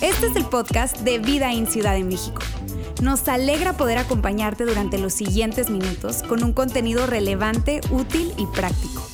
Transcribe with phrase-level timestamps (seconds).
[0.00, 2.42] Este es el podcast de Vida en Ciudad de México.
[3.02, 9.06] Nos alegra poder acompañarte durante los siguientes minutos con un contenido relevante, útil y práctico.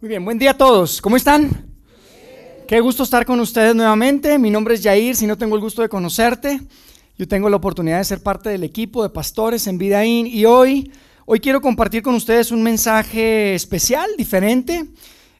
[0.00, 1.00] Muy bien, buen día a todos.
[1.02, 1.66] ¿Cómo están?
[2.66, 4.38] Qué gusto estar con ustedes nuevamente.
[4.38, 6.60] Mi nombre es Jair, si no tengo el gusto de conocerte.
[7.20, 10.90] Yo tengo la oportunidad de ser parte del equipo de pastores en Vidaín y hoy,
[11.26, 14.86] hoy quiero compartir con ustedes un mensaje especial, diferente.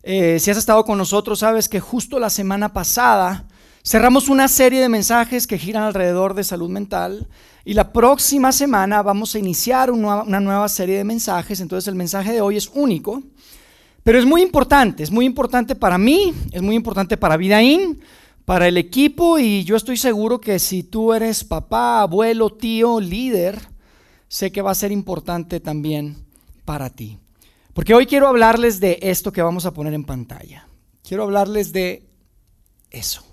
[0.03, 3.47] Eh, si has estado con nosotros, sabes que justo la semana pasada
[3.83, 7.27] cerramos una serie de mensajes que giran alrededor de salud mental
[7.65, 11.61] y la próxima semana vamos a iniciar una, una nueva serie de mensajes.
[11.61, 13.23] Entonces el mensaje de hoy es único,
[14.03, 18.01] pero es muy importante, es muy importante para mí, es muy importante para Vidaín,
[18.45, 23.61] para el equipo y yo estoy seguro que si tú eres papá, abuelo, tío, líder,
[24.29, 26.17] sé que va a ser importante también
[26.65, 27.19] para ti.
[27.73, 30.67] Porque hoy quiero hablarles de esto que vamos a poner en pantalla.
[31.03, 32.09] Quiero hablarles de
[32.91, 33.25] eso.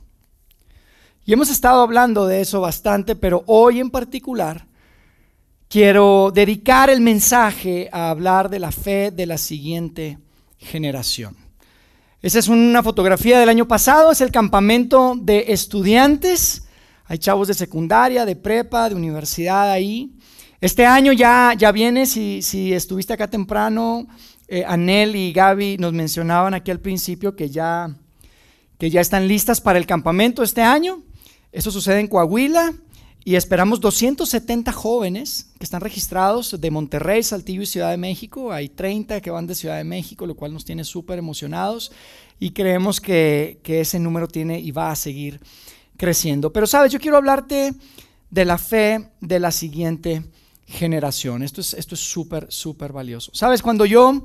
[1.25, 4.66] Y hemos estado hablando de eso bastante, pero hoy en particular
[5.67, 10.19] quiero dedicar el mensaje a hablar de la fe de la siguiente
[10.58, 11.46] generación.
[12.19, 16.67] Esa es una fotografía del año pasado, es el campamento de estudiantes.
[17.05, 20.15] Hay chavos de secundaria, de prepa, de universidad ahí.
[20.59, 24.07] Este año ya, ya viene, si, si estuviste acá temprano,
[24.47, 27.95] eh, Anel y Gaby nos mencionaban aquí al principio que ya,
[28.79, 31.03] que ya están listas para el campamento este año.
[31.52, 32.73] Eso sucede en Coahuila
[33.28, 38.53] y esperamos 270 jóvenes que están registrados de Monterrey, Saltillo y Ciudad de México.
[38.53, 41.92] Hay 30 que van de Ciudad de México, lo cual nos tiene súper emocionados
[42.39, 45.42] y creemos que, que ese número tiene y va a seguir
[45.98, 46.53] creciendo.
[46.53, 47.73] Pero sabes, yo quiero hablarte
[48.30, 50.23] de la fe de la siguiente
[50.66, 51.44] generación.
[51.44, 53.31] Esto es esto es súper, súper valioso.
[53.33, 54.23] Sabes, cuando yo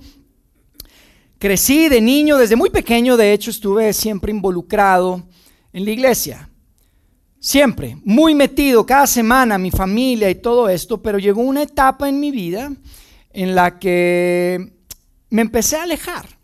[1.41, 5.25] crecí de niño, desde muy pequeño, de hecho, estuve siempre involucrado
[5.73, 6.52] en la iglesia.
[7.45, 12.21] Siempre, muy metido, cada semana, mi familia y todo esto, pero llegó una etapa en
[12.21, 12.73] mi vida
[13.33, 14.75] en la que
[15.29, 16.39] me empecé a alejar.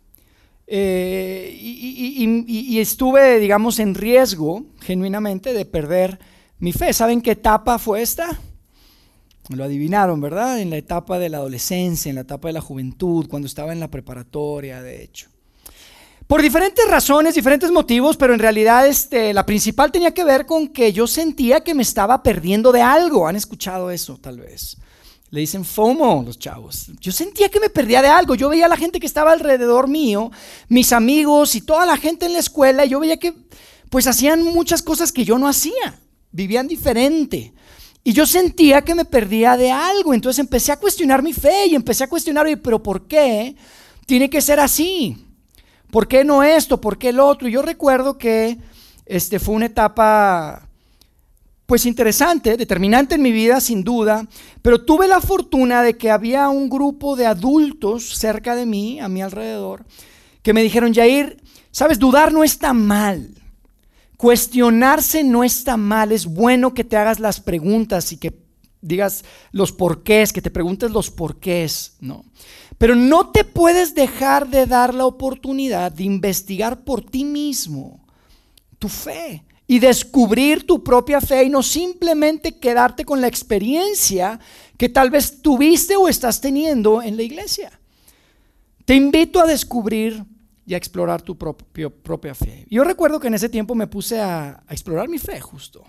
[0.67, 6.19] Eh, y, y, estuve, digamos, en riesgo, genuinamente, de perder
[6.59, 6.93] mi fe.
[6.93, 8.37] ¿Saben qué etapa fue esta?
[9.51, 10.61] Lo adivinaron, ¿verdad?
[10.61, 13.79] En la etapa de la adolescencia, en la etapa de la juventud, cuando estaba en
[13.79, 15.29] la preparatoria, de hecho.
[16.29, 20.69] Por diferentes razones, diferentes motivos, pero en realidad este, la principal tenía que ver con
[20.69, 23.27] que yo sentía que me estaba perdiendo de algo.
[23.27, 24.77] ¿Han escuchado eso tal vez?
[25.31, 26.89] Le dicen FOMO los chavos.
[27.01, 28.35] Yo sentía que me perdía de algo.
[28.35, 30.31] Yo veía a la gente que estaba alrededor mío,
[30.69, 33.33] mis amigos y toda la gente en la escuela, y yo veía que
[33.89, 35.99] pues hacían muchas cosas que yo no hacía.
[36.31, 37.55] Vivían diferente.
[38.05, 40.13] Y yo sentía que me perdía de algo.
[40.13, 43.57] Entonces empecé a cuestionar mi fe y empecé a cuestionar, pero ¿por qué
[44.05, 45.25] tiene que ser así?
[45.91, 46.81] ¿Por qué no esto?
[46.81, 47.49] ¿Por qué el otro?
[47.49, 48.59] Y yo recuerdo que
[49.07, 50.69] este, fue una etapa
[51.65, 54.27] pues interesante, determinante en mi vida, sin duda,
[54.63, 59.09] pero tuve la fortuna de que había un grupo de adultos cerca de mí, a
[59.09, 59.85] mi alrededor,
[60.43, 63.35] que me dijeron, Jair, sabes, dudar no está mal.
[64.17, 68.33] Cuestionarse no está mal, es bueno que te hagas las preguntas y que
[68.81, 72.25] digas los porqués, que te preguntes los porqués, ¿no?
[72.79, 78.01] Pero no te puedes dejar de dar la oportunidad de investigar por ti mismo
[78.79, 84.39] tu fe y descubrir tu propia fe y no simplemente quedarte con la experiencia
[84.77, 87.79] que tal vez tuviste o estás teniendo en la iglesia.
[88.85, 90.25] Te invito a descubrir
[90.65, 92.65] y a explorar tu propia fe.
[92.71, 95.85] Yo recuerdo que en ese tiempo me puse a, a explorar mi fe justo.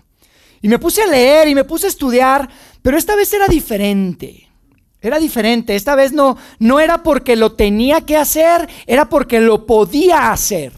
[0.60, 2.48] Y me puse a leer y me puse a estudiar,
[2.82, 4.49] pero esta vez era diferente.
[5.02, 5.76] Era diferente.
[5.76, 10.72] Esta vez no, no era porque lo tenía que hacer, era porque lo podía hacer.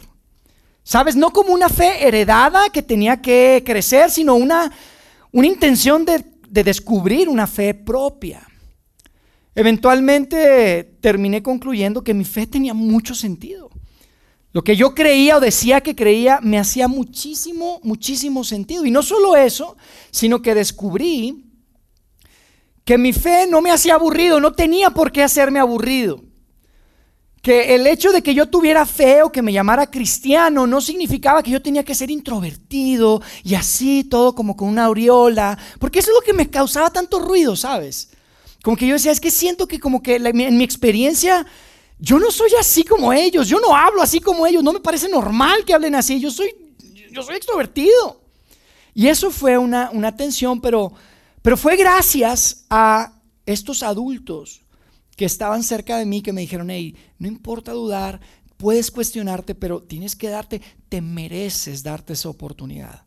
[0.84, 1.16] ¿Sabes?
[1.16, 4.72] No como una fe heredada que tenía que crecer, sino una,
[5.32, 8.46] una intención de, de descubrir una fe propia.
[9.54, 13.70] Eventualmente terminé concluyendo que mi fe tenía mucho sentido.
[14.52, 18.84] Lo que yo creía o decía que creía me hacía muchísimo, muchísimo sentido.
[18.84, 19.76] Y no solo eso,
[20.10, 21.51] sino que descubrí
[22.92, 26.20] que mi fe no me hacía aburrido, no tenía por qué hacerme aburrido.
[27.40, 31.42] Que el hecho de que yo tuviera fe o que me llamara cristiano no significaba
[31.42, 36.10] que yo tenía que ser introvertido y así todo como con una aureola, porque eso
[36.10, 38.10] es lo que me causaba tanto ruido, ¿sabes?
[38.62, 41.46] Como que yo decía, es que siento que como que en mi experiencia
[41.98, 45.08] yo no soy así como ellos, yo no hablo así como ellos, no me parece
[45.08, 46.54] normal que hablen así, yo soy,
[47.10, 48.20] yo soy extrovertido.
[48.92, 50.92] Y eso fue una, una tensión, pero,
[51.42, 54.62] Pero fue gracias a estos adultos
[55.16, 58.20] que estaban cerca de mí que me dijeron, hey, no importa dudar,
[58.56, 63.04] puedes cuestionarte, pero tienes que darte, te mereces darte esa oportunidad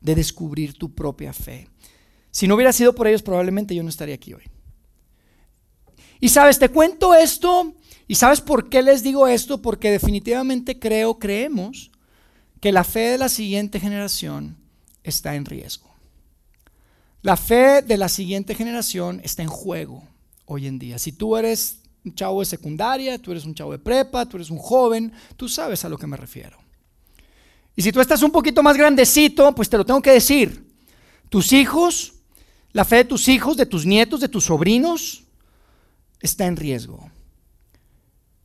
[0.00, 1.68] de descubrir tu propia fe.
[2.30, 4.44] Si no hubiera sido por ellos, probablemente yo no estaría aquí hoy.
[6.20, 7.74] Y sabes, te cuento esto,
[8.06, 11.90] y sabes por qué les digo esto, porque definitivamente creo, creemos,
[12.60, 14.58] que la fe de la siguiente generación
[15.02, 15.89] está en riesgo.
[17.22, 20.02] La fe de la siguiente generación está en juego
[20.46, 20.98] hoy en día.
[20.98, 24.50] Si tú eres un chavo de secundaria, tú eres un chavo de prepa, tú eres
[24.50, 26.58] un joven, tú sabes a lo que me refiero.
[27.76, 30.66] Y si tú estás un poquito más grandecito, pues te lo tengo que decir.
[31.28, 32.14] Tus hijos,
[32.72, 35.24] la fe de tus hijos, de tus nietos, de tus sobrinos,
[36.20, 37.10] está en riesgo.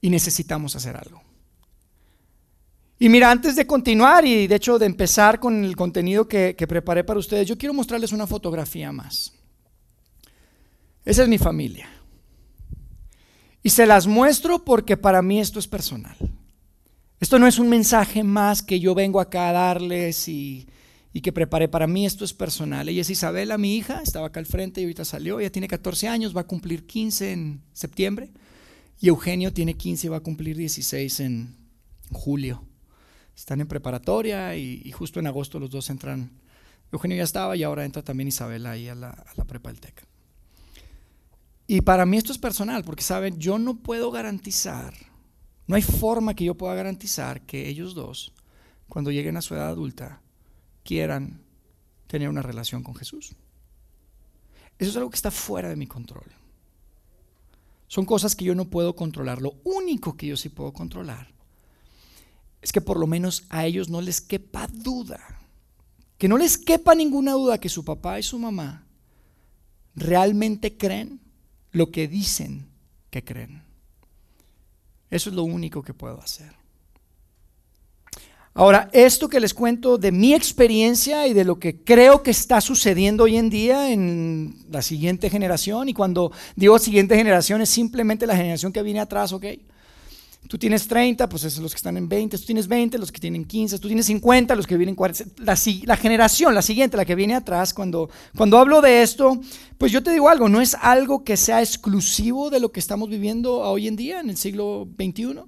[0.02, 1.22] Y necesitamos hacer algo.
[2.98, 7.04] Y mira, antes de continuar y de hecho de empezar con el contenido que, preparé
[7.04, 9.34] para ustedes, yo quiero mostrarles una fotografía más.
[11.04, 11.90] Esa es mi familia.
[13.62, 16.16] Y se las muestro porque para mí esto es personal.
[17.20, 20.68] Esto no es un mensaje más que yo vengo acá a darles y,
[21.12, 21.68] y, que preparé.
[21.68, 22.88] Para mí esto es personal.
[22.88, 25.40] Ella es Isabela, mi hija, estaba acá al frente y ahorita salió.
[25.40, 28.32] Ella tiene 14 años, va a cumplir 15 en septiembre.
[29.02, 31.56] Y Eugenio tiene 15 y va a cumplir 16 en
[32.12, 32.64] julio
[33.36, 36.32] están en preparatoria y, justo en agosto los dos entran.
[36.92, 39.82] Eugenio ya estaba y ahora entra también Isabela ahí a la, a la prepa del
[39.82, 40.06] TEC.
[41.68, 44.94] Y para mí esto es personal, porque saben, yo no puedo garantizar,
[45.68, 48.34] no hay forma que yo pueda garantizar que ellos dos,
[48.88, 50.22] cuando lleguen a su edad adulta,
[50.84, 51.42] quieran
[52.08, 53.36] tener una relación con Jesús.
[54.78, 56.26] Eso es algo que está fuera de mi control.
[57.88, 59.42] Son cosas que yo no puedo controlar.
[59.42, 61.35] Lo único que yo sí puedo controlar
[62.66, 65.20] es que por lo menos a ellos no les quepa duda,
[66.18, 68.88] que no les quepa ninguna duda que su papá y su mamá
[69.94, 71.20] realmente creen
[71.72, 72.66] lo que dicen
[73.12, 73.62] que creen.
[75.12, 76.54] Eso es lo único que puedo hacer.
[78.56, 82.62] Ahora, esto que les cuento de mi experiencia y de lo que creo que está
[82.62, 88.26] sucediendo hoy en día en la siguiente generación, y cuando digo siguiente generación es simplemente
[88.26, 89.46] la generación que viene atrás, ¿ok?
[90.48, 93.20] Tú tienes 30, pues esos los que están en 20, tú tienes 20, los que
[93.20, 95.44] tienen 15, tú tienes 50, los que vienen 40.
[95.44, 99.40] La, generación, la siguiente, la que viene atrás, cuando, cuando hablo de esto,
[99.78, 103.10] pues yo te digo algo, no es algo que sea exclusivo de lo que estamos
[103.10, 105.40] viviendo hoy en día, en el siglo XXI.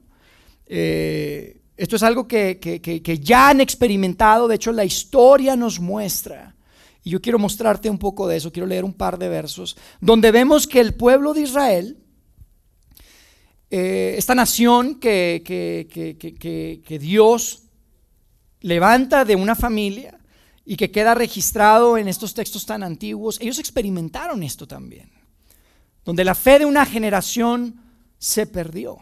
[0.65, 5.79] Eh, esto es algo que, que, que ya han experimentado, de hecho la historia nos
[5.79, 6.55] muestra.
[7.03, 10.31] Y yo quiero mostrarte un poco de eso, quiero leer un par de versos, donde
[10.31, 11.97] vemos que el pueblo de Israel,
[13.69, 17.63] eh, esta nación que, que, Dios
[18.61, 20.17] levanta de una familia
[20.63, 25.11] y que queda registrado en estos textos tan antiguos, ellos experimentaron esto también,
[26.05, 27.81] donde la fe de una generación
[28.17, 28.99] se perdió.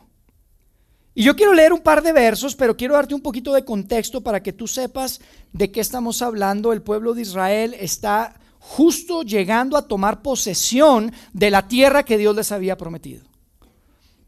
[1.14, 4.22] Y yo quiero leer un par de versos, pero quiero darte un poquito de contexto
[4.22, 5.22] para que tú sepas
[5.54, 6.74] de qué estamos hablando.
[6.74, 12.36] El pueblo de Israel está justo llegando a tomar posesión de la tierra que Dios
[12.36, 13.35] les había prometido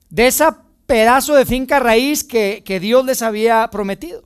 [0.10, 0.46] de ese
[0.86, 4.24] pedazo de finca raíz que, Dios les había prometido.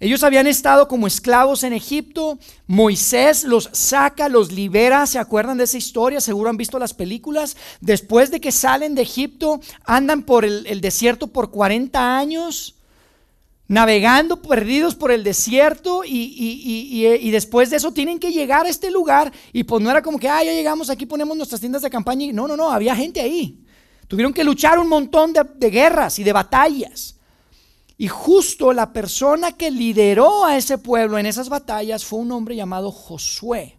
[0.00, 2.36] Ellos habían estado como esclavos en Egipto.
[2.66, 5.06] Moisés los saca, los libera.
[5.06, 6.20] ¿Se acuerdan de esa historia?
[6.20, 7.56] Seguro han visto las películas.
[7.80, 12.74] Después de que salen de Egipto, andan por el, desierto por 40 años,
[13.68, 16.02] navegando perdidos por el desierto.
[16.04, 16.34] Y,
[17.20, 19.32] y, después de eso tienen que llegar a este lugar.
[19.52, 22.26] Y pues no era como que, ah, ya llegamos, aquí ponemos nuestras tiendas de campaña.
[22.32, 23.62] No, no, no, había gente ahí.
[24.08, 27.16] Tuvieron que luchar un montón de, guerras y de batallas.
[27.96, 32.56] Y justo la persona que lideró a ese pueblo en esas batallas fue un hombre
[32.56, 33.78] llamado Josué.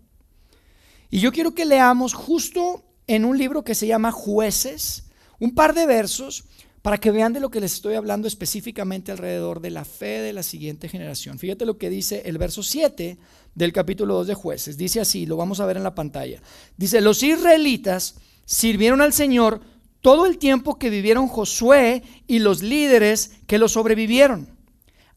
[1.09, 5.05] Y yo quiero que leamos justo en un libro que se llama Jueces,
[5.39, 6.45] un par de versos
[6.83, 10.33] para que vean de lo que les estoy hablando específicamente alrededor de la fe de
[10.33, 11.39] la siguiente generación.
[11.39, 13.17] Fíjate lo que dice el verso 7
[13.55, 14.77] del capítulo 2 de Jueces.
[14.77, 16.41] Dice así, lo vamos a ver en la pantalla.
[16.75, 18.15] Dice, los israelitas
[18.45, 19.61] sirvieron al Señor
[20.03, 24.49] todo el tiempo que vivieron Josué y los líderes que lo sobrevivieron.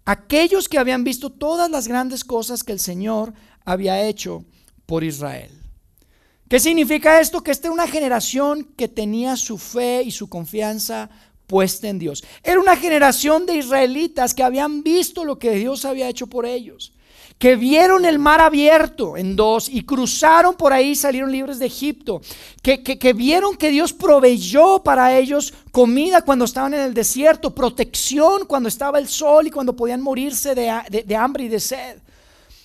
[0.04, 4.44] Aquellos que habían visto todas las grandes cosas que el Señor había hecho
[4.86, 5.50] por Israel.
[6.48, 7.42] ¿Qué significa esto?
[7.42, 11.10] Que esta era una generación que tenía su fe y su confianza
[11.48, 12.22] puesta en Dios.
[12.44, 16.92] Era una generación de israelitas que habían visto lo que Dios había hecho por ellos
[17.38, 22.22] que vieron el mar abierto en dos y cruzaron por ahí, salieron libres de Egipto,
[22.62, 28.46] que, que, vieron que Dios proveyó para ellos comida cuando estaban en el desierto, protección
[28.46, 31.98] cuando estaba el sol y cuando podían morirse de, de hambre y de sed.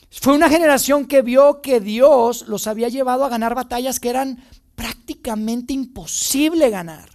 [0.10, 4.44] Fue una generación que vio que Dios los había llevado a ganar batallas que eran
[4.76, 7.10] prácticamente imposible ganar.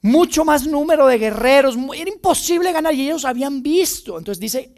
[0.00, 4.16] Mucho más número de guerreros, era imposible ganar y ellos habían visto.
[4.16, 4.74] Entonces dice,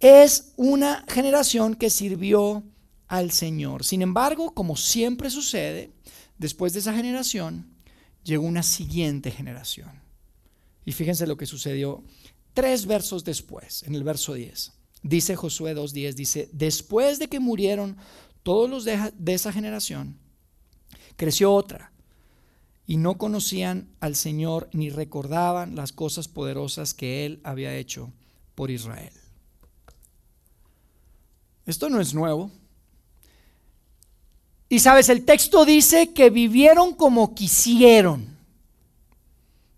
[0.00, 2.62] es una generación que sirvió
[3.08, 3.84] al Señor.
[3.84, 5.92] Sin embargo, como siempre sucede,
[6.38, 7.70] después de esa generación,
[8.24, 9.90] llegó una siguiente generación.
[10.84, 12.04] Y fíjense lo que sucedió
[12.54, 14.72] tres versos después, en el verso 10.
[15.02, 17.96] Dice Josué 2.10, dice, después de que murieron
[18.42, 20.18] todos los de, de esa generación,
[21.16, 21.92] creció otra,
[22.86, 28.12] y no conocían al Señor ni recordaban las cosas poderosas que Él había hecho
[28.54, 29.12] por Israel.
[31.66, 32.50] Esto no es nuevo.
[34.68, 38.36] Y sabes, el texto dice que vivieron como quisieron.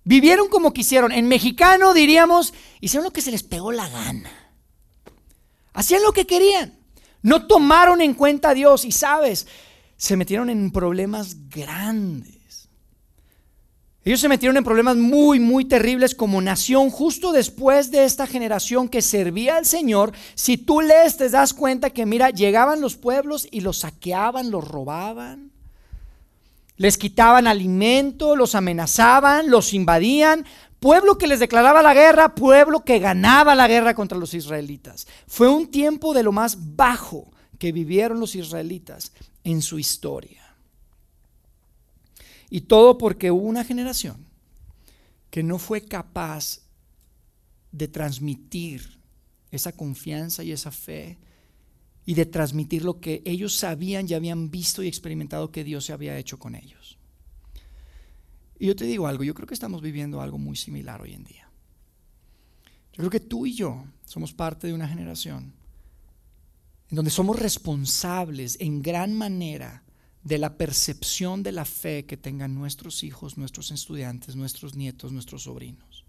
[0.05, 1.13] Vivieron como quisieron.
[1.13, 4.31] En mexicano diríamos, hicieron lo que se les pegó la gana.
[5.73, 6.79] Hacían lo que querían.
[7.23, 9.47] No tomaron en cuenta a Dios y sabes,
[9.97, 12.38] se metieron en problemas grandes.
[14.09, 18.89] Ellos se metieron en problemas muy, muy terribles como nación justo después de esta generación
[18.89, 20.13] que servía al Señor.
[20.35, 24.67] Si tú lees, te das cuenta que, mira, llegaban los pueblos y los saqueaban, los
[24.67, 25.53] robaban,
[26.79, 30.47] les quitaban alimento, los amenazaban, los invadían.
[30.81, 35.07] Pueblo que les declaraba la guerra, pueblo que ganaba la guerra contra los israelitas.
[35.27, 39.13] Fue un tiempo de lo más bajo que vivieron los israelitas
[39.45, 40.48] en su historia.
[42.51, 44.27] Y todo porque hubo una generación
[45.31, 46.61] que no fue capaz
[47.73, 48.99] de transmitir
[49.51, 51.19] esa confianza y esa fe
[52.07, 55.93] y de transmitir lo que ellos sabían y habían visto y experimentado que Dios se
[55.93, 56.99] había hecho con ellos.
[58.59, 61.25] Y yo te digo algo, yo creo que estamos viviendo algo muy similar hoy en
[61.25, 61.51] día.
[62.93, 65.53] Yo creo que tú y yo somos parte de una generación
[66.91, 69.85] en donde somos responsables en gran manera
[70.29, 75.45] de la percepción de la fe que tengan nuestros hijos, nuestros estudiantes, nuestros nietos, nuestros
[75.45, 76.05] sobrinos.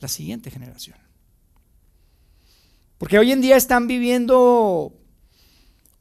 [0.00, 0.98] La siguiente generación.
[2.98, 4.92] Porque hoy en día están viviendo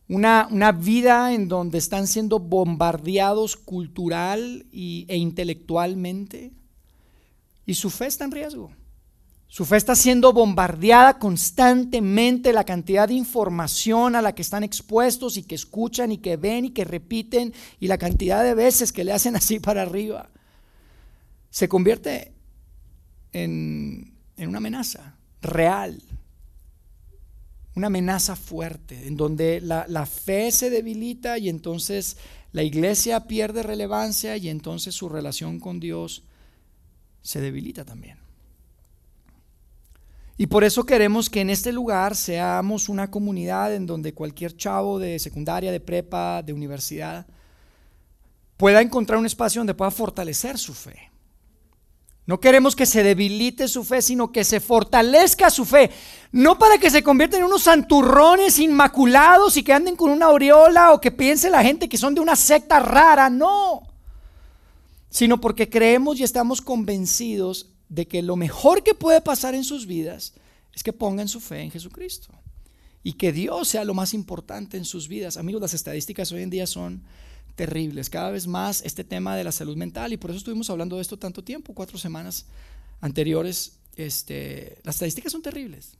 [0.09, 6.51] una, una vida en donde están siendo bombardeados cultural y, e intelectualmente
[7.65, 8.71] y su fe está en riesgo.
[9.51, 15.37] Su fe está siendo bombardeada constantemente, la cantidad de información a la que están expuestos
[15.37, 19.03] y que escuchan y que ven y que repiten y la cantidad de veces que
[19.03, 20.29] le hacen así para arriba.
[21.49, 22.31] Se convierte
[23.33, 25.99] en, una amenaza real,
[27.75, 32.17] una amenaza fuerte, en donde la, la fe se debilita y entonces
[32.51, 36.21] la iglesia pierde relevancia y entonces su relación con Dios
[37.23, 38.28] se debilita también.
[40.41, 44.98] Y por eso queremos que en este lugar seamos una comunidad en donde cualquier chavo
[44.98, 47.27] de secundaria, de prepa, de universidad,
[48.55, 51.12] pueda encontrar un espacio donde pueda fortalecer su fe.
[52.25, 55.91] No queremos que se debilite su fe, sino que se fortalezca su fe.
[56.31, 60.93] No para que se conviertan en unos santurrones inmaculados y que anden con una aureola
[60.93, 63.81] o que piense la gente que son de una secta rara, no.
[65.10, 69.86] Sino porque creemos y estamos convencidos de que lo mejor que puede pasar en sus
[69.86, 70.34] vidas
[70.74, 72.31] es que pongan su fe en Jesucristo
[73.03, 75.38] y que Dios sea lo más importante en sus vidas.
[75.38, 77.03] Amigos, las estadísticas hoy en día son
[77.55, 78.10] terribles.
[78.10, 81.01] Cada vez más este tema de la salud mental y por eso estuvimos hablando de
[81.01, 82.46] esto tanto tiempo, cuatro semanas
[83.01, 83.79] anteriores.
[83.96, 85.98] Este, las estadísticas son terribles.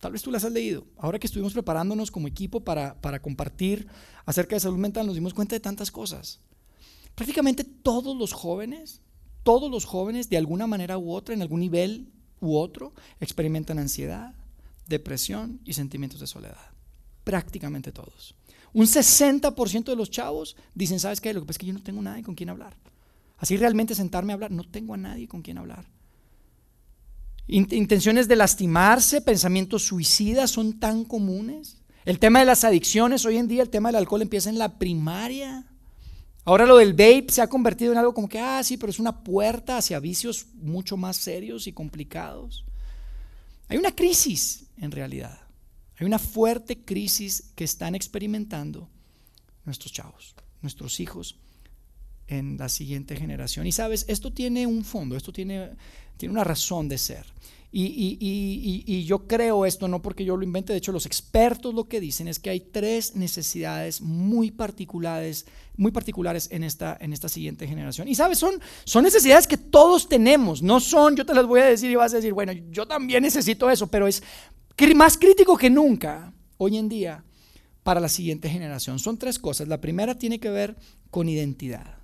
[0.00, 0.86] Tal vez tú las has leído.
[0.98, 3.86] Ahora que estuvimos preparándonos como equipo para, para compartir
[4.24, 6.40] acerca de salud mental, nos dimos cuenta de tantas cosas.
[7.14, 9.02] Prácticamente todos los jóvenes
[9.42, 12.08] todos los jóvenes, de alguna manera u otra, en algún nivel
[12.40, 14.34] u otro, experimentan ansiedad,
[14.86, 16.70] depresión y sentimientos de soledad.
[17.24, 18.34] Prácticamente todos.
[18.72, 21.32] Un 60% de los chavos dicen, ¿sabes qué?
[21.32, 22.76] Lo que pasa es que yo no tengo nadie con quien hablar.
[23.38, 25.86] Así realmente sentarme a hablar, no tengo a nadie con quien hablar.
[27.46, 31.78] Intenciones de lastimarse, pensamientos suicidas son tan comunes.
[32.04, 34.78] El tema de las adicciones, hoy en día el tema del alcohol empieza en la
[34.78, 35.66] primaria.
[36.44, 38.98] Ahora lo del vape se ha convertido en algo como que, ah, sí, pero es
[38.98, 42.64] una puerta hacia vicios mucho más serios y complicados.
[43.68, 45.38] Hay una crisis en realidad.
[45.98, 48.88] Hay una fuerte crisis que están experimentando
[49.66, 51.38] nuestros chavos, nuestros hijos
[52.26, 53.66] en la siguiente generación.
[53.66, 55.70] Y sabes, esto tiene un fondo, esto tiene,
[56.16, 57.26] tiene una razón de ser.
[57.72, 62.00] Y, yo creo esto no porque yo lo invente, de hecho los expertos lo que
[62.00, 65.46] dicen es que hay tres necesidades muy particulares,
[65.76, 68.08] muy particulares en esta, en esta siguiente generación.
[68.08, 71.66] Y sabes, son, son necesidades que todos tenemos, no son, yo te las voy a
[71.66, 74.22] decir y vas a decir, bueno, yo también necesito eso, pero es
[74.94, 77.22] más crítico que nunca hoy en día
[77.82, 78.98] para la siguiente generación.
[78.98, 79.68] Son tres cosas.
[79.68, 80.76] La primera tiene que ver
[81.10, 81.98] con identidad.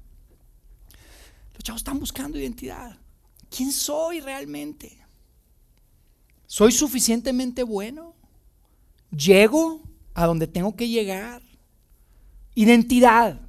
[1.55, 2.99] Los chavos están buscando identidad.
[3.49, 4.99] ¿Quién soy realmente?
[6.47, 8.15] ¿Soy suficientemente bueno?
[9.11, 9.83] ¿Llego
[10.15, 11.43] a donde tengo que llegar?
[12.55, 13.41] Identidad.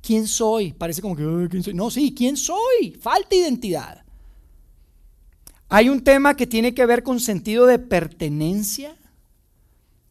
[0.00, 0.72] ¿Quién soy?
[0.72, 1.74] Parece como que, ¿quién soy?
[1.74, 2.96] No, sí, ¿quién soy?
[3.00, 4.04] Falta identidad.
[5.68, 8.96] Hay un tema que tiene que ver con sentido de pertenencia.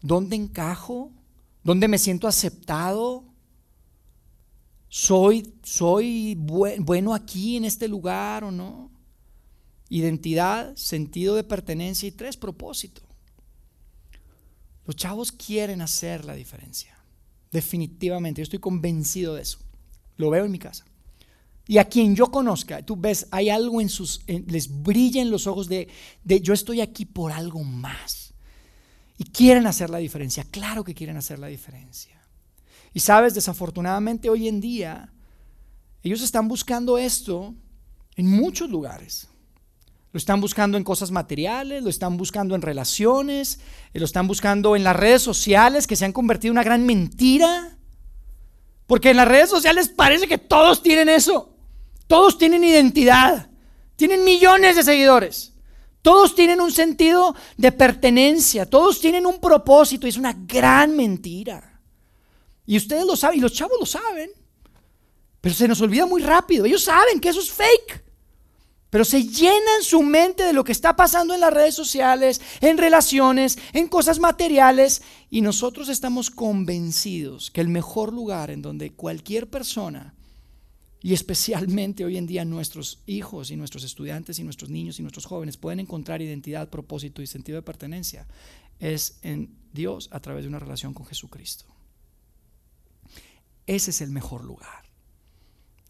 [0.02, 1.12] ¿Dónde encajo?
[1.64, 3.26] ¿Dónde me siento aceptado?
[4.88, 8.90] ¿Soy, soy bueno aquí en este lugar o no?
[9.90, 13.02] Identidad, sentido de pertenencia y tres, propósito.
[14.86, 16.98] Los chavos quieren hacer la diferencia.
[17.52, 19.60] Definitivamente, yo estoy convencido de eso.
[20.18, 20.86] Lo veo en mi casa.
[21.68, 25.46] Y a quien yo conozca, tú ves, hay algo en sus, les brilla en los
[25.46, 25.88] ojos de,
[26.24, 28.34] de yo estoy aquí por algo más.
[29.20, 32.20] Y quieren hacer la diferencia, claro que quieren hacer la diferencia.
[32.92, 35.14] Y sabes, desafortunadamente hoy en día,
[36.02, 37.54] ellos están buscando esto
[38.16, 39.29] en muchos lugares.
[40.12, 43.60] Lo están buscando en cosas materiales, lo están buscando en relaciones,
[43.94, 47.78] lo están buscando en las redes sociales que se han convertido en una gran mentira.
[48.88, 51.54] Porque en las redes sociales parece que todos tienen eso.
[52.08, 53.52] Todos tienen identidad.
[53.96, 55.54] Tienen millones de seguidores.
[56.02, 58.66] Todos tienen un sentido de pertenencia.
[58.66, 60.08] Todos tienen un propósito.
[60.08, 61.82] Y es una gran mentira.
[62.66, 63.38] Y ustedes lo saben.
[63.38, 64.32] Y los chavos lo saben.
[65.40, 66.66] Pero se nos olvida muy rápido.
[66.66, 68.09] Ellos saben que eso es fake.
[68.90, 72.78] Pero se llenan su mente de lo que está pasando en las redes sociales, en
[72.78, 75.04] relaciones, en cosas materiales.
[75.30, 80.16] Y nosotros estamos convencidos que el mejor lugar en donde cualquier persona,
[81.02, 85.26] y especialmente hoy en día nuestros hijos y nuestros estudiantes y nuestros niños y nuestros
[85.26, 88.28] jóvenes pueden encontrar identidad, propósito y sentido de pertenencia,
[88.80, 91.66] es en Dios a través de una relación con Jesucristo.
[93.68, 94.90] Ese es el mejor lugar.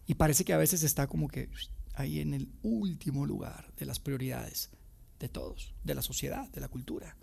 [0.06, 1.48] Y parece que a veces está como que
[1.94, 4.70] ahí en el último lugar de las prioridades
[5.18, 7.16] de todos, de la sociedad, de la cultura.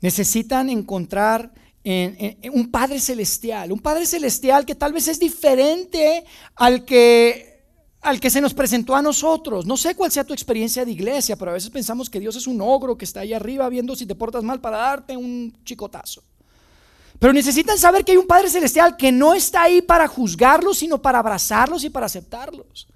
[0.00, 1.52] Necesitan encontrar
[1.84, 6.24] en, un Padre Celestial, un Padre Celestial que tal vez es diferente
[6.56, 7.64] al que,
[8.00, 9.66] al que se nos presentó a nosotros.
[9.66, 12.46] No sé cuál sea tu experiencia de iglesia, pero a veces pensamos que Dios es
[12.46, 16.22] un ogro que está ahí arriba viendo si te portas mal para darte un chicotazo.
[17.20, 21.02] Pero necesitan saber que hay un Padre Celestial que no está ahí para juzgarlos, sino
[21.02, 22.88] para abrazarlos y para aceptarlos.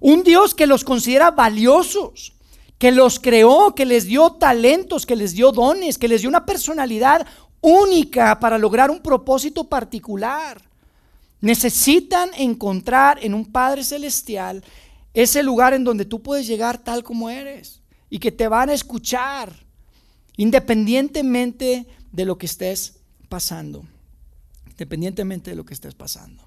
[0.00, 2.34] Un Dios que los considera valiosos,
[2.78, 6.46] que los creó, que les dio talentos, que les dio dones, que les dio una
[6.46, 7.26] personalidad
[7.60, 10.62] única para lograr un propósito particular.
[11.40, 14.62] Necesitan encontrar en un Padre Celestial
[15.14, 18.74] ese lugar en donde tú puedes llegar tal como eres y que te van a
[18.74, 19.52] escuchar
[20.36, 23.00] independientemente de lo que estés
[23.34, 23.84] pasando.
[24.70, 26.40] Independientemente de lo que estés pasando.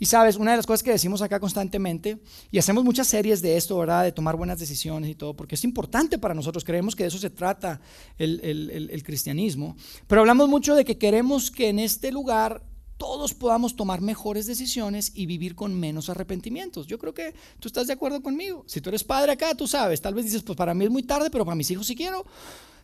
[0.00, 2.18] Y sabes, una de las cosas que decimos acá constantemente,
[2.50, 4.02] y hacemos muchas series de esto, ¿verdad?
[4.02, 7.18] De tomar buenas decisiones y todo, porque es importante para nosotros, creemos que de eso
[7.18, 7.80] se trata
[8.18, 9.76] el, cristianismo,
[10.08, 12.64] pero hablamos mucho de que queremos que en este lugar
[12.96, 16.88] todos podamos tomar mejores decisiones y vivir con menos arrepentimientos.
[16.88, 18.64] Yo creo que tú estás de acuerdo conmigo.
[18.66, 21.04] Si tú eres padre acá, tú sabes, tal vez dices, pues para mí es muy
[21.04, 22.26] tarde, pero para mis hijos sí quiero.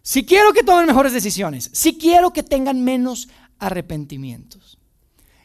[0.09, 4.79] Si quiero que tomen mejores decisiones, si quiero que tengan menos arrepentimientos.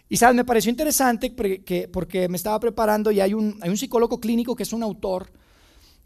[0.09, 3.77] Y sabes, me pareció interesante porque, porque me estaba preparando y hay un, hay un
[3.77, 5.31] psicólogo clínico que es un autor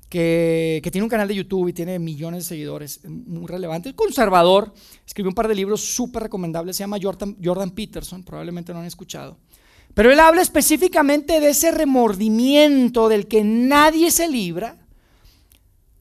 [0.08, 4.74] que, que, tiene un canal de YouTube y tiene millones de seguidores, muy relevante, conservador,
[5.06, 8.86] escribió un par de libros súper recomendables, se llama Jordan, Jordan Peterson, probablemente no han
[8.86, 9.38] escuchado.
[9.94, 14.87] Pero él habla específicamente de ese remordimiento del que nadie se libra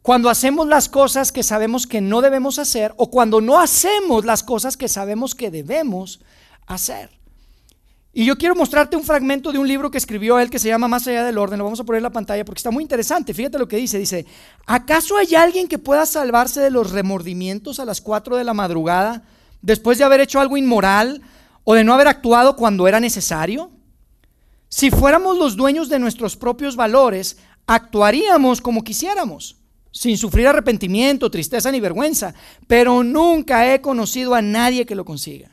[0.06, 4.44] cuando hacemos las cosas que sabemos que no debemos hacer o cuando no hacemos las
[4.44, 6.20] cosas que sabemos que debemos
[6.68, 7.10] hacer.
[8.12, 10.86] Y yo quiero mostrarte un fragmento de un libro que escribió él que se llama
[10.86, 11.58] Más allá del orden.
[11.58, 13.34] Lo vamos a poner en la pantalla porque está muy interesante.
[13.34, 13.98] Fíjate lo que dice.
[13.98, 14.26] Dice,
[14.64, 19.24] ¿acaso hay alguien que pueda salvarse de los remordimientos a las 4 de la madrugada
[19.60, 21.20] después de haber hecho algo inmoral
[21.64, 23.72] o de no haber actuado cuando era necesario?
[24.68, 29.65] Si fuéramos los dueños de nuestros propios valores, actuaríamos como quisiéramos
[29.96, 32.34] sin sufrir arrepentimiento, tristeza ni vergüenza,
[32.66, 35.50] pero nunca he conocido a nadie que lo consiga.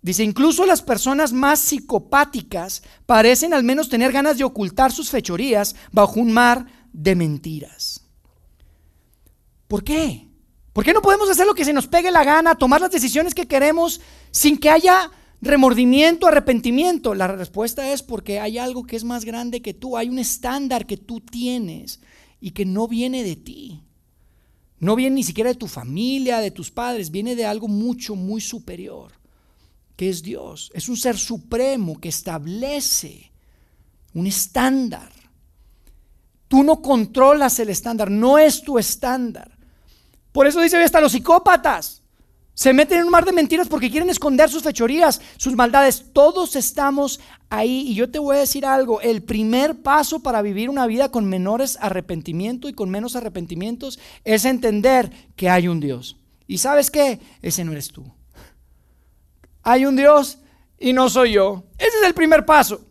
[0.00, 5.74] Dice, incluso las personas más psicopáticas parecen al menos tener ganas de ocultar sus fechorías
[5.90, 8.06] bajo un mar de mentiras.
[9.66, 10.28] ¿Por qué?
[10.72, 13.34] ¿Por qué no podemos hacer lo que se nos pegue la gana, tomar las decisiones
[13.34, 14.00] que queremos
[14.30, 17.14] sin que haya remordimiento, arrepentimiento?
[17.16, 20.86] La respuesta es porque hay algo que es más grande que tú, hay un estándar
[20.86, 22.00] que tú tienes
[22.42, 23.80] y que no viene de ti.
[24.80, 28.40] No viene ni siquiera de tu familia, de tus padres, viene de algo mucho, muy
[28.40, 29.12] superior,
[29.94, 30.72] que es Dios.
[30.74, 33.30] Es un ser supremo que establece
[34.12, 35.12] un estándar.
[36.48, 39.56] Tú no controlas el estándar, no es tu estándar.
[40.32, 42.01] Por eso dice hasta los psicópatas.
[42.54, 46.12] Se meten en un mar de mentiras porque quieren esconder sus fechorías, sus maldades.
[46.12, 47.84] Todos estamos ahí.
[47.88, 49.00] Y yo te voy a decir algo.
[49.00, 54.44] El primer paso para vivir una vida con menores arrepentimientos y con menos arrepentimientos es
[54.44, 56.18] entender que hay un Dios.
[56.46, 57.20] ¿Y sabes qué?
[57.40, 58.04] Ese no eres tú.
[59.62, 60.38] Hay un Dios
[60.78, 61.64] y no soy yo.
[61.78, 62.84] Ese es el primer paso.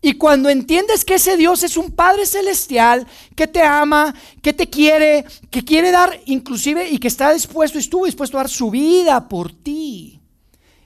[0.00, 4.70] Y cuando entiendes que ese Dios es un Padre celestial que te ama, que te
[4.70, 9.28] quiere, que quiere dar inclusive y que está dispuesto, estuvo dispuesto a dar su vida
[9.28, 10.20] por ti.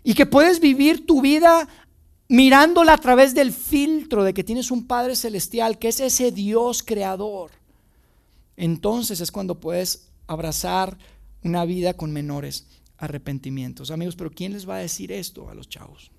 [0.02, 1.68] Y que puedes vivir tu vida
[2.28, 6.82] mirándola a través del filtro de que tienes un Padre celestial, que es ese Dios
[6.82, 7.50] creador.
[8.56, 10.96] Entonces es cuando puedes abrazar
[11.44, 13.90] una vida con menores arrepentimientos.
[13.90, 16.10] Amigos, pero ¿quién les va a decir esto a los chavos?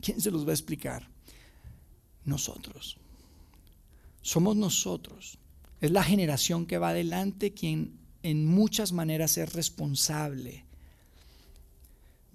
[0.00, 1.15] ¿Quién se los va a explicar?
[2.26, 2.98] Nosotros.
[4.22, 5.38] Somos nosotros.
[5.80, 10.66] Es la generación que va adelante quien en muchas maneras es responsable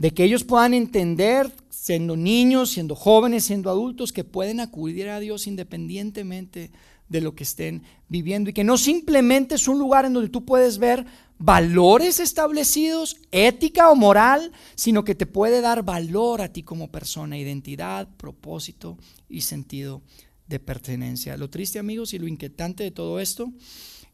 [0.02, 5.20] de que ellos puedan entender, siendo niños, siendo jóvenes, siendo adultos, que pueden acudir a
[5.20, 6.72] Dios independientemente
[7.12, 10.46] de lo que estén viviendo y que no simplemente es un lugar en donde tú
[10.46, 11.06] puedes ver
[11.38, 17.38] valores establecidos, ética o moral, sino que te puede dar valor a ti como persona,
[17.38, 18.98] identidad, propósito
[19.28, 20.02] y sentido
[20.48, 21.36] de pertenencia.
[21.36, 23.52] Lo triste, amigos, y lo inquietante de todo esto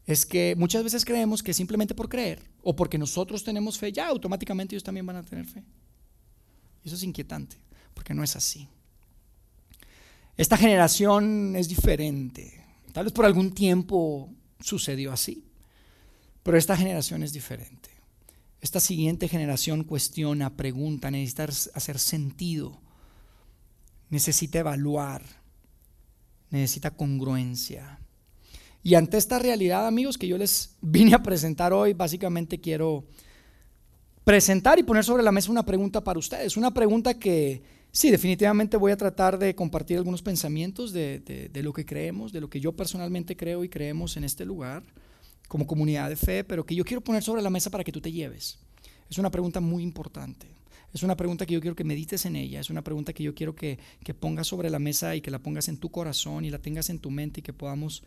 [0.04, 4.08] es que muchas veces creemos que simplemente por creer o porque nosotros tenemos fe, ya
[4.08, 5.62] automáticamente ellos también van a tener fe.
[6.82, 7.58] Eso es inquietante,
[7.94, 8.68] porque no es así.
[10.36, 12.67] Esta generación es diferente.
[12.98, 15.44] Tal vez por algún tiempo sucedió así.
[16.42, 17.90] Pero esta generación es diferente.
[18.60, 22.80] Esta siguiente generación cuestiona, pregunta, necesita hacer sentido,
[24.10, 25.22] necesita evaluar,
[26.50, 28.00] necesita congruencia.
[28.82, 33.06] Y ante esta realidad, amigos, que yo les vine a presentar hoy, básicamente quiero
[34.24, 36.56] presentar y poner sobre la mesa una pregunta para ustedes.
[36.56, 41.84] Una pregunta que sí, definitivamente voy a tratar de compartir algunos pensamientos de, lo que
[41.84, 44.82] creemos, de lo que yo personalmente creo y creemos en este lugar
[45.48, 48.00] como comunidad de fe, pero que yo quiero poner sobre la mesa para que tú
[48.00, 48.58] te lleves.
[49.08, 50.46] Es una pregunta muy importante.
[50.92, 52.60] Es una pregunta que yo quiero que medites en ella.
[52.60, 53.78] Es una pregunta que yo quiero que
[54.18, 56.98] pongas sobre la mesa y que la pongas en tu corazón y la tengas en
[56.98, 58.02] tu mente y que podamos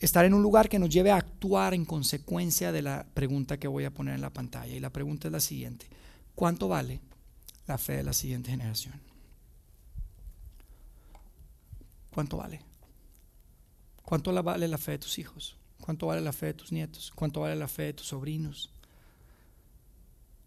[0.00, 3.68] estar en un lugar que nos lleve a actuar en consecuencia de la pregunta que
[3.68, 4.74] voy a poner en la pantalla.
[4.74, 5.86] Y la pregunta es la siguiente.
[6.34, 7.00] ¿Cuánto vale
[7.68, 8.94] la fe de la siguiente generación?
[12.12, 12.60] ¿Cuánto vale?
[14.02, 15.56] ¿Cuánto vale la fe de tus hijos?
[15.80, 17.12] ¿Cuánto vale la fe de tus nietos?
[17.14, 18.70] ¿Cuánto vale la fe de tus sobrinos?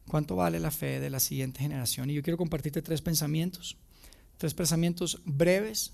[0.08, 2.10] ¿Cuánto vale la fe de la siguiente generación?
[2.10, 3.78] Y yo quiero compartirte tres pensamientos,
[4.38, 5.94] tres pensamientos breves,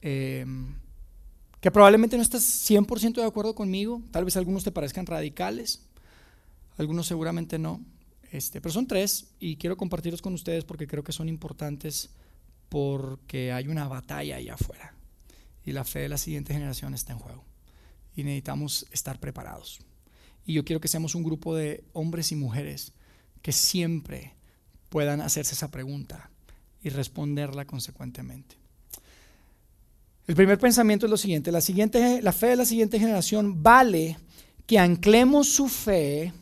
[0.00, 0.46] eh,
[1.60, 5.82] que probablemente no estás 100% de acuerdo conmigo, tal vez algunos te parezcan radicales,
[6.78, 7.80] algunos seguramente no,
[8.32, 12.10] este, pero son tres y quiero compartirlos con ustedes porque creo que son importantes
[12.70, 14.94] porque hay una batalla allá afuera
[15.64, 17.44] y la fe de la siguiente generación está en juego.
[18.16, 19.80] Y necesitamos estar preparados.
[20.46, 22.92] Y yo quiero que seamos un grupo de hombres y mujeres
[23.42, 24.32] que siempre
[24.88, 26.30] puedan hacerse esa pregunta
[26.82, 28.56] y responderla consecuentemente.
[30.26, 34.16] El primer pensamiento es lo siguiente, la, siguiente, la fe de la siguiente generación vale
[34.66, 36.32] que anclemos su fe,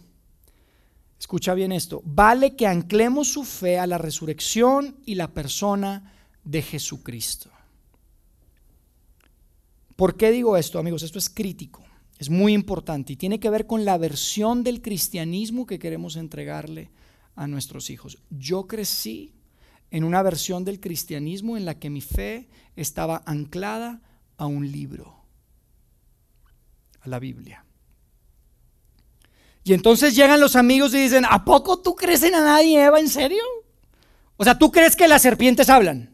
[1.21, 6.63] escucha bien esto, vale que anclemos su fe a la resurrección y la persona de
[6.63, 7.51] Jesucristo.
[9.97, 11.03] ¿Por qué digo esto, amigos?
[11.03, 11.85] Esto es crítico,
[12.19, 16.91] es muy importante y tiene que ver con la versión del cristianismo que queremos entregarle
[17.35, 18.19] a nuestros hijos.
[18.31, 19.35] Yo crecí
[19.91, 24.01] en una versión del cristianismo en la que mi fe estaba anclada
[24.39, 25.23] a un libro,
[27.03, 27.67] a la Biblia.
[29.71, 32.99] Y entonces llegan los amigos y dicen, ¿a poco tú crees en Adán y Eva?
[32.99, 33.41] ¿En serio?
[34.37, 36.11] O sea, ¿tú crees que las serpientes hablan?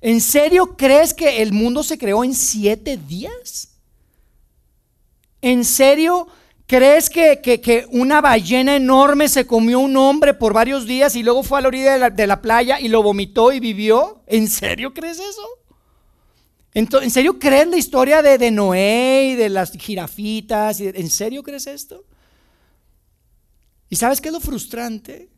[0.00, 3.76] ¿En serio crees que el mundo se creó en siete días?
[5.42, 6.26] ¿En serio
[6.66, 11.58] crees que, una ballena enorme se comió un hombre por varios días y luego fue
[11.58, 14.22] a la orilla de la, playa y lo vomitó y vivió?
[14.26, 15.42] ¿En serio crees eso?
[16.74, 20.80] ¿En serio crees la historia de, Noé y de las jirafitas?
[20.80, 22.04] ¿En serio crees esto?
[23.88, 25.30] ¿Y sabes qué es lo frustrante?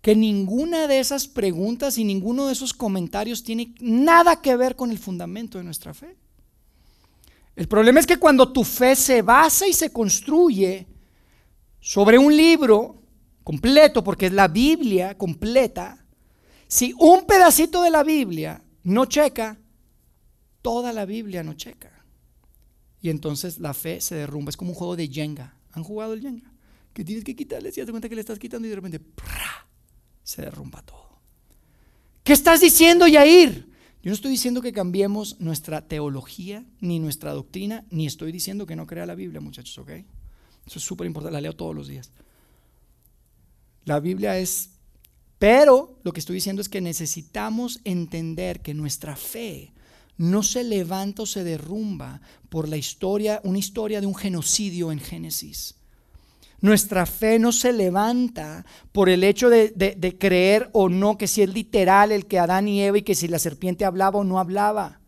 [0.00, 4.90] que ninguna de esas preguntas y ninguno de esos comentarios tiene nada que ver con
[4.90, 6.16] el fundamento de nuestra fe.
[7.56, 10.86] El problema es que cuando tu fe se basa y se construye
[11.80, 13.02] sobre un libro
[13.42, 16.04] completo, porque es la Biblia completa,
[16.68, 19.58] si un pedacito de la Biblia no checa,
[20.62, 22.04] toda la Biblia no checa.
[23.00, 24.50] Y entonces la fe se derrumba.
[24.50, 25.56] Es como un juego de Jenga.
[25.72, 26.52] ¿Han jugado el Jenga?
[26.92, 29.00] Que tienes que quitarle, si das cuenta que le estás quitando y de repente
[30.22, 31.20] se derrumba todo.
[32.24, 33.68] ¿Qué estás diciendo, Yair?
[34.02, 38.76] Yo no estoy diciendo que cambiemos nuestra teología, ni nuestra doctrina, ni estoy diciendo que
[38.76, 39.90] no crea la Biblia, muchachos, ¿ok?
[40.66, 42.10] Eso es súper importante, la leo todos los días.
[43.84, 44.70] La Biblia es...
[45.38, 49.72] Pero lo que estoy diciendo es que necesitamos entender que nuestra fe
[50.18, 55.00] no se levanta o se derrumba por la historia, una historia de un genocidio en
[55.00, 55.76] Génesis.
[56.60, 61.54] Nuestra fe no se levanta por el hecho de, creer o no que si es
[61.54, 64.98] literal el que Adán y Eva y que si la serpiente hablaba o no hablaba.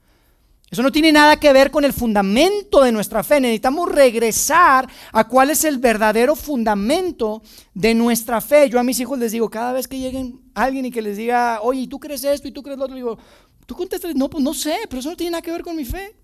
[0.71, 3.41] Eso no tiene nada que ver con el fundamento de nuestra fe.
[3.41, 7.43] Necesitamos regresar a cuál es el verdadero fundamento
[7.75, 8.71] de nuestra fe.
[8.71, 11.59] Yo a mis hijos les digo, cada vez que lleguen alguien y que les diga,
[11.63, 12.95] oye, ¿tú crees esto y tú crees lo otro?
[12.95, 13.19] digo,
[13.71, 15.85] tú contestas, no, pues no sé, pero eso no tiene nada que ver con mi
[15.85, 16.17] fe.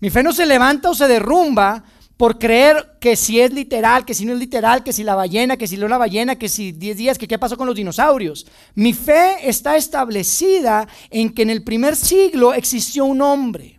[0.00, 1.84] Mi fe no se levanta o se derrumba
[2.16, 5.56] por creer que si es literal, que si no es literal, que si la ballena,
[5.56, 8.44] que si no la ballena, que si 10 días, que qué pasó con los dinosaurios.
[8.74, 13.78] Mi fe está establecida en que en el primer siglo existió un hombre.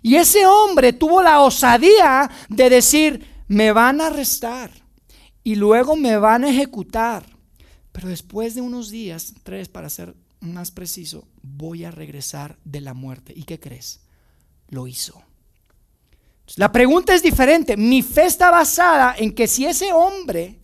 [0.00, 4.70] Y ese hombre tuvo la osadía de decir, me van a arrestar
[5.42, 7.24] y luego me van a ejecutar.
[7.90, 10.14] Pero después de unos días, tres para ser
[10.52, 13.32] más preciso, voy a regresar de la muerte.
[13.34, 14.00] ¿Y qué crees?
[14.68, 15.22] Lo hizo.
[16.56, 17.76] La pregunta es diferente.
[17.76, 20.58] Mi fe está basada en que si ese hombre,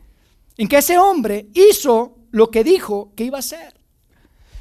[0.56, 3.74] en que ese hombre hizo lo que dijo que iba a hacer.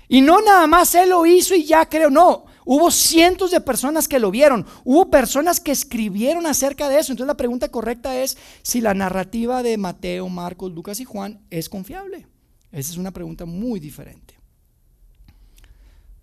[0.07, 2.45] Y no nada más él lo hizo y ya creo, no.
[2.65, 4.65] Hubo cientos de personas que lo vieron.
[4.83, 7.11] Hubo personas que escribieron acerca de eso.
[7.11, 11.69] Entonces la pregunta correcta es si la narrativa de Mateo, Marcos, Lucas y Juan es
[11.69, 12.27] confiable.
[12.71, 14.38] Esa es una pregunta muy diferente.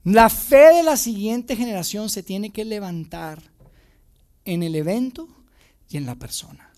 [0.06, 3.42] La fe de la siguiente generación se tiene que levantar
[4.44, 5.26] en el evento
[5.88, 6.70] y en la persona.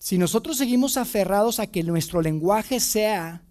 [0.00, 3.44] Si nosotros seguimos aferrados a que nuestro lenguaje sea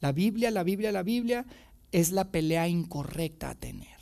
[0.00, 1.46] la Biblia, la Biblia, la Biblia,
[1.92, 3.93] es la pelea incorrecta a tener.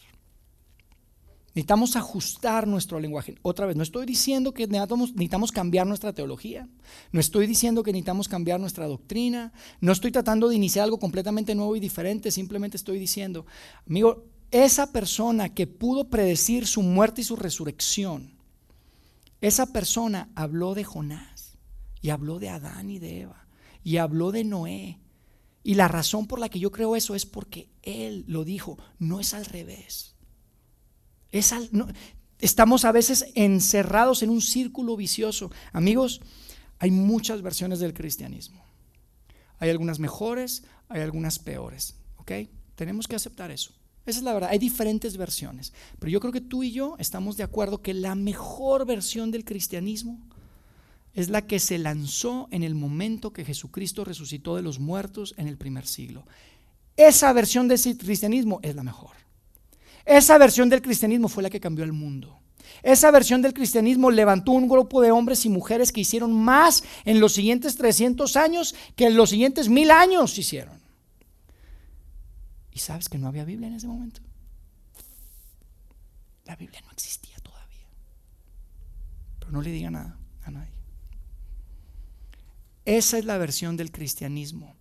[1.54, 3.34] Necesitamos ajustar nuestro lenguaje.
[3.42, 6.66] Otra vez, no estoy diciendo que necesitamos, cambiar nuestra teología,
[7.10, 11.54] no estoy diciendo que necesitamos cambiar nuestra doctrina, no estoy tratando de iniciar algo completamente
[11.54, 13.44] nuevo y diferente, simplemente estoy diciendo,
[13.86, 18.32] amigo, esa persona que pudo predecir su muerte y su resurrección,
[19.42, 21.58] esa persona habló de Jonás
[22.00, 23.46] y habló de Adán y de Eva
[23.84, 25.00] y habló de Noé.
[25.64, 29.20] Y la razón por la que yo creo eso es porque él lo dijo, no
[29.20, 30.16] es al revés.
[31.32, 31.52] Es
[32.38, 35.50] estamos a veces encerrados en un círculo vicioso.
[35.72, 36.20] Amigos,
[36.78, 38.62] hay muchas versiones del cristianismo.
[39.58, 41.96] Hay algunas mejores, hay algunas peores.
[42.18, 42.32] ¿Ok?
[42.74, 43.72] Tenemos que aceptar eso.
[44.04, 44.50] Esa es la verdad.
[44.50, 45.72] Hay diferentes versiones.
[45.98, 49.44] Pero yo creo que tú y yo estamos de acuerdo que la mejor versión del
[49.44, 50.20] cristianismo
[51.14, 55.46] es la que se lanzó en el momento que Jesucristo resucitó de los muertos en
[55.46, 56.26] el primer siglo.
[56.96, 59.21] Esa versión del cristianismo es la mejor.
[60.04, 62.40] Esa versión del cristianismo fue la que cambió el mundo.
[62.82, 67.20] Esa versión del cristianismo levantó un grupo de hombres y mujeres que hicieron más en
[67.20, 70.80] los siguientes 300 años que en los siguientes mil años hicieron.
[72.72, 74.20] ¿Y sabes que no había Biblia en ese momento?
[76.44, 77.86] La Biblia no existía todavía.
[79.38, 80.72] Pero no le diga nada a nadie.
[82.84, 84.76] Esa es la versión del cristianismo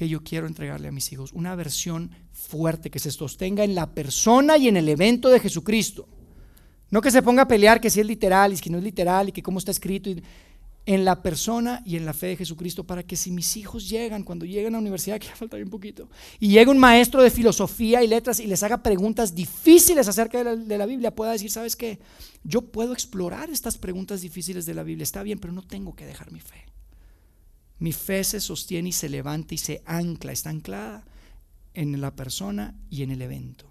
[0.00, 1.30] que yo quiero entregarle a mis hijos.
[1.34, 6.08] Una versión fuerte que se sostenga en la persona y en el evento de Jesucristo.
[6.88, 9.28] No que se ponga a pelear que si es literal y que no es literal
[9.28, 10.08] y que cómo está escrito.
[10.86, 14.24] En la persona y en la fe de Jesucristo para que si mis hijos llegan,
[14.24, 16.08] cuando lleguen a la universidad, que ya falta bien poquito,
[16.38, 20.44] y llega un maestro de filosofía y letras y les haga preguntas difíciles acerca de
[20.44, 21.98] la, de la, Biblia, pueda decir, ¿sabes qué?
[22.42, 26.06] Yo puedo explorar estas preguntas difíciles de la Biblia, está bien, pero no tengo que
[26.06, 26.64] dejar mi fe.
[27.80, 31.04] Mi fe se sostiene y se levanta y se ancla, está anclada
[31.74, 33.66] en la persona y en el evento,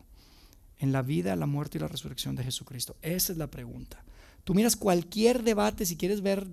[0.80, 2.98] en la vida, la muerte y la resurrección de Jesucristo.
[3.02, 4.04] Esa es la pregunta.
[4.43, 6.48] Tú miras cualquier debate, si quieres ver,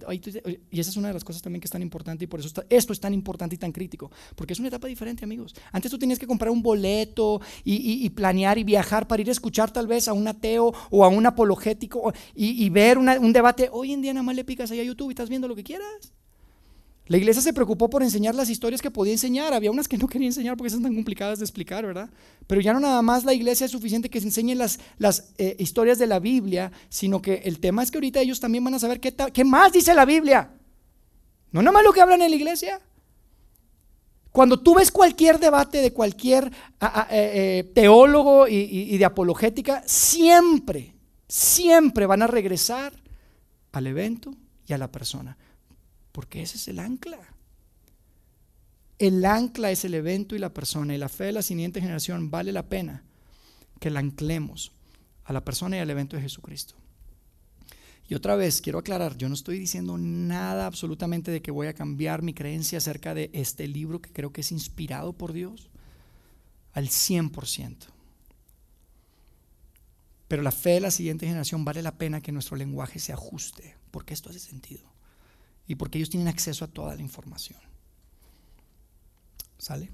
[0.70, 2.50] y esa es una de las cosas también que es tan importante y por eso
[2.68, 5.54] esto es tan importante y tan crítico, porque es una etapa diferente, amigos.
[5.72, 9.70] Antes tú tenías que comprar un boleto y, planear y viajar para ir a escuchar
[9.70, 13.70] tal vez a un ateo o a un apologético y, ver un debate.
[13.72, 15.64] Hoy en día nada más le picas ahí a YouTube y estás viendo lo que
[15.64, 16.12] quieras.
[17.08, 19.54] La iglesia se preocupó por enseñar las historias que podía enseñar.
[19.54, 22.10] Había unas que no quería enseñar porque son tan complicadas de explicar, ¿verdad?
[22.48, 25.54] Pero ya no nada más la iglesia es suficiente que se enseñen las, las eh,
[25.60, 28.80] historias de la Biblia, sino que el tema es que ahorita ellos también van a
[28.80, 30.50] saber qué, qué más dice la Biblia.
[31.52, 32.80] No nada más lo que hablan en la iglesia.
[34.32, 36.50] Cuando tú ves cualquier debate de cualquier eh,
[37.10, 40.94] eh, teólogo y de apologética, siempre,
[41.28, 42.92] siempre van a regresar
[43.70, 44.34] al evento
[44.66, 45.38] y a la persona.
[46.16, 47.18] Porque ese es el ancla.
[48.98, 50.94] El ancla es el evento y la persona.
[50.94, 53.04] Y la fe de la siguiente generación vale la pena
[53.80, 54.72] que la anclemos
[55.24, 56.74] a la persona y al evento de Jesucristo.
[58.08, 61.74] Y otra vez, quiero aclarar, yo no estoy diciendo nada absolutamente de que voy a
[61.74, 65.68] cambiar mi creencia acerca de este libro que creo que es inspirado por Dios
[66.72, 67.76] al 100%.
[70.28, 73.76] Pero la fe de la siguiente generación vale la pena que nuestro lenguaje se ajuste,
[73.90, 74.96] porque esto hace sentido
[75.66, 77.58] y porque ellos tienen acceso a toda la información.
[79.58, 79.90] ¿Sale?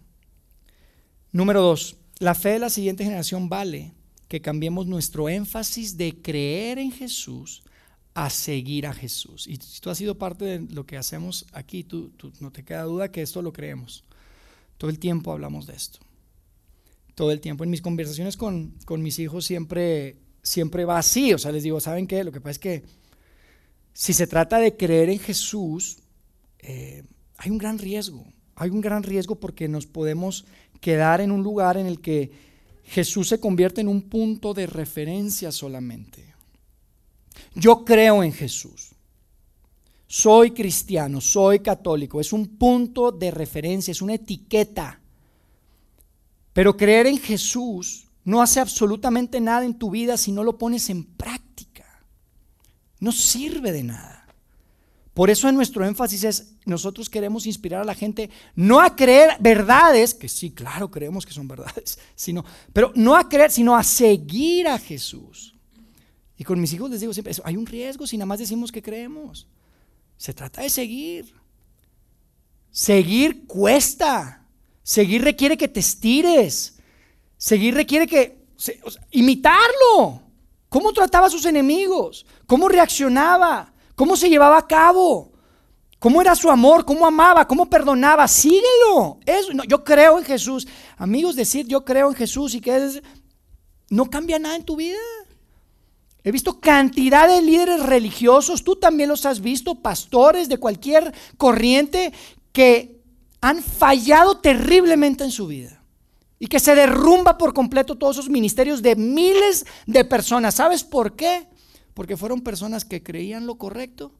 [1.33, 3.93] Número dos, la fe de la siguiente generación vale
[4.29, 7.63] que cambiemos nuestro énfasis de creer en Jesús
[8.15, 9.47] a seguir a Jesús.
[9.47, 12.83] Y si tú has sido parte de lo que hacemos aquí, tú, no te queda
[12.85, 14.05] duda que esto lo creemos.
[14.77, 16.01] Todo el tiempo hablamos de esto.
[17.15, 17.65] Todo el tiempo.
[17.65, 21.33] En mis conversaciones con, con mis hijos siempre, siempre va así.
[21.33, 22.25] O sea, les digo, ¿saben qué?
[22.25, 22.85] Lo que pasa es que
[23.93, 25.99] si se trata de creer en Jesús,
[26.59, 27.05] eh,
[27.37, 28.25] hay un gran riesgo.
[28.55, 30.45] Hay un gran riesgo porque nos podemos
[30.81, 32.31] quedar en un lugar en el que
[32.85, 36.35] Jesús se convierte en un punto de referencia solamente.
[37.55, 38.91] Yo creo en Jesús.
[40.07, 42.21] Soy cristiano, soy católico.
[42.21, 45.01] Es un punto de referencia, es una etiqueta.
[46.53, 50.91] Pero creer en Jesús no hace absolutamente nada en tu vida si no lo pones
[50.91, 51.72] en práctica
[53.03, 54.29] no sirve de nada.
[55.13, 59.31] Por eso en nuestro énfasis es, nosotros queremos inspirar a la gente no a creer
[59.41, 63.83] verdades, que sí, claro, creemos que son verdades, sino, pero no a creer, sino a
[63.83, 65.53] seguir a Jesús.
[66.39, 68.81] Y con mis hijos les digo siempre, hay un riesgo si nada más decimos que
[68.81, 69.49] creemos.
[70.17, 71.35] Se trata de seguir.
[72.71, 74.47] Seguir cuesta.
[74.85, 76.79] Seguir requiere que te estires.
[77.37, 78.39] Seguir requiere que...
[79.11, 80.23] imitarlo.
[80.73, 82.25] ¿Cómo trataba a sus enemigos?
[82.47, 83.71] ¿Cómo reaccionaba?
[83.95, 85.31] ¿Cómo se llevaba a cabo?
[85.99, 86.87] ¿Cómo era su amor?
[86.87, 87.47] ¿Cómo amaba?
[87.47, 88.27] ¿Cómo perdonaba?
[88.27, 89.19] Síguelo.
[89.27, 90.67] Eso, yo creo en Jesús.
[90.97, 93.03] Amigos, decir yo creo en Jesús y que
[93.91, 94.97] no cambia nada en tu vida.
[96.25, 102.15] He visto cantidad de líderes religiosos, tú también los has visto, pastores de cualquier corriente
[102.51, 103.03] que
[103.43, 105.82] han fallado terriblemente en su vida
[106.43, 110.57] y que se derrumba por completo todos esos ministerios de miles de personas.
[110.57, 111.47] ¿Sabes por qué?
[111.95, 114.13] Porque fueron personas que creían lo correcto,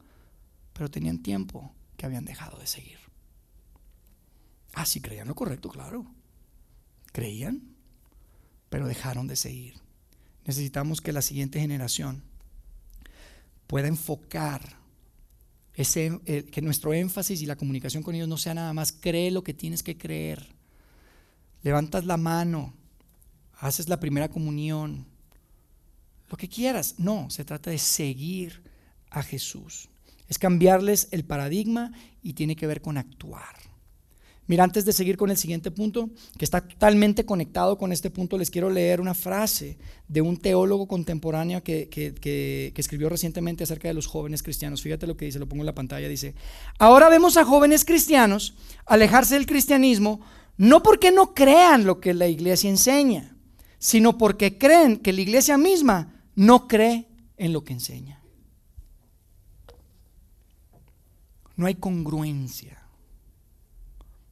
[0.73, 2.99] pero tenían tiempo que habían dejado de seguir.
[4.73, 6.07] Ah, sí, creían lo correcto, claro.
[7.11, 7.75] Creían,
[8.69, 9.75] pero dejaron de seguir.
[10.45, 12.23] Necesitamos que la siguiente generación
[13.67, 14.77] pueda enfocar
[15.75, 16.21] ese,
[16.53, 19.55] que nuestro énfasis y la comunicación con ellos no sea nada más cree lo que
[19.55, 20.52] tienes que creer
[21.63, 22.75] levantas la mano,
[23.59, 25.07] haces la primera comunión,
[26.29, 26.97] lo que quieras.
[26.99, 28.63] No, se trata de seguir
[29.11, 29.89] a Jesús.
[30.29, 33.73] Es cambiarles el paradigma y tiene que ver con actuar.
[34.47, 38.37] Mira, antes de seguir con el siguiente punto, que está totalmente conectado con este punto,
[38.37, 43.95] les quiero leer una frase de un teólogo contemporáneo que, que, escribió recientemente acerca de
[43.95, 44.83] los jóvenes cristianos.
[44.83, 46.09] Fíjate lo que dice, lo pongo en la pantalla.
[46.09, 46.35] Dice,
[46.79, 50.21] ahora vemos a jóvenes cristianos alejarse del cristianismo
[50.63, 53.35] no porque no crean lo que la iglesia enseña,
[53.81, 58.23] sino porque creen que la iglesia misma no cree en lo que enseña.
[61.57, 62.81] No hay congruencia.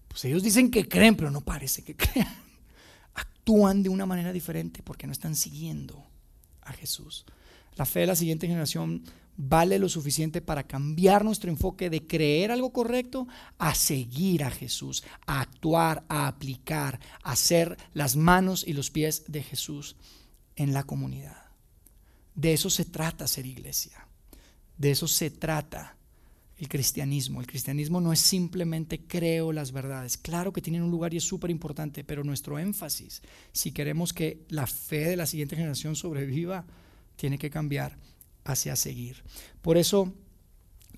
[0.06, 2.32] Pues ellos dicen que creen, pero no parece que crean.
[3.14, 6.06] Actúan de una manera diferente porque no están siguiendo
[6.62, 7.24] a Jesús.
[7.74, 9.02] La fe de la siguiente generación
[9.42, 13.26] vale lo suficiente para cambiar nuestro enfoque de creer algo correcto
[13.58, 19.24] a seguir a Jesús, a actuar, a aplicar, a ser las manos y los pies
[19.28, 19.96] de Jesús
[20.56, 21.46] en la comunidad.
[22.34, 24.06] De eso se trata ser iglesia.
[24.76, 25.96] De eso se trata
[26.58, 27.40] el cristianismo.
[27.40, 30.18] El cristianismo no es simplemente creo las verdades.
[30.18, 34.44] Claro que tienen un lugar y es súper importante, pero nuestro énfasis, si queremos que
[34.50, 36.66] la fe de la siguiente generación sobreviva,
[37.16, 37.96] tiene que cambiar
[38.44, 39.22] hacia seguir.
[39.62, 40.12] Por eso,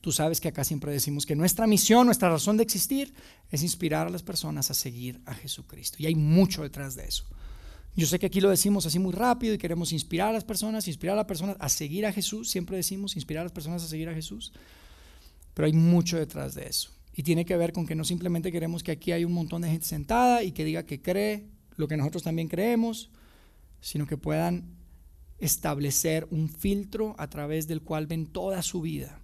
[0.01, 3.14] tú sabes que acá siempre decimos que nuestra misión, nuestra razón de existir
[3.51, 5.99] es inspirar a las personas a seguir a Jesucristo.
[6.01, 7.24] Y hay mucho detrás de eso.
[7.95, 10.88] Yo sé que aquí lo decimos así muy rápido y queremos inspirar a las personas,
[10.88, 12.49] inspirar a las personas a seguir a Jesús.
[12.51, 14.53] Siempre decimos inspirar a las personas a seguir a Jesús.
[15.53, 16.90] Pero hay mucho detrás de eso.
[17.14, 19.68] Y tiene que ver con que no simplemente queremos que aquí hay un montón de
[19.68, 23.11] gente sentada y que diga que cree lo que nosotros también creemos,
[23.82, 24.64] sino que puedan
[25.43, 29.20] establecer un filtro a través del cual ven toda su vida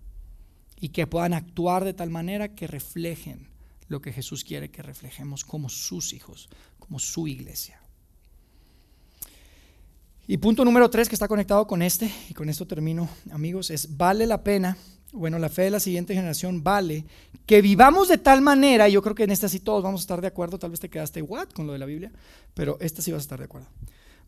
[0.81, 3.49] y que puedan actuar de tal manera que reflejen
[3.87, 6.49] lo que Jesús quiere que reflejemos como sus hijos,
[6.81, 7.81] como su iglesia.
[10.27, 13.97] Y punto número tres que está conectado con este, y con esto termino amigos, es
[13.97, 14.77] vale la pena,
[15.13, 17.07] bueno, la fe de la siguiente generación vale
[17.47, 20.03] que vivamos de tal manera, y yo creo que en esta sí todos vamos a
[20.03, 22.11] estar de acuerdo, tal vez te quedaste what con lo de la Biblia,
[22.55, 23.69] pero esta sí vas a estar de acuerdo.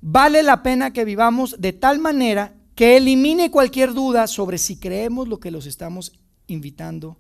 [0.01, 5.29] Vale la pena que vivamos de tal manera que elimine cualquier duda sobre si creemos
[5.29, 6.13] lo que los estamos
[6.47, 7.19] invitando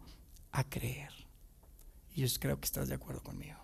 [0.53, 1.11] a creer.
[2.15, 3.59] Y yo creo que estás de acuerdo conmigo.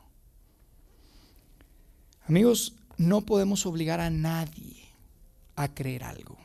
[2.29, 4.77] Amigos, no podemos obligar a nadie
[5.55, 6.37] a creer algo.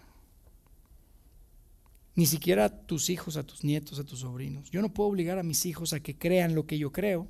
[2.15, 4.69] Ni siquiera a tus hijos, a tus nietos, a tus sobrinos.
[4.69, 7.27] Yo no puedo obligar a mis hijos a que crean lo que yo creo.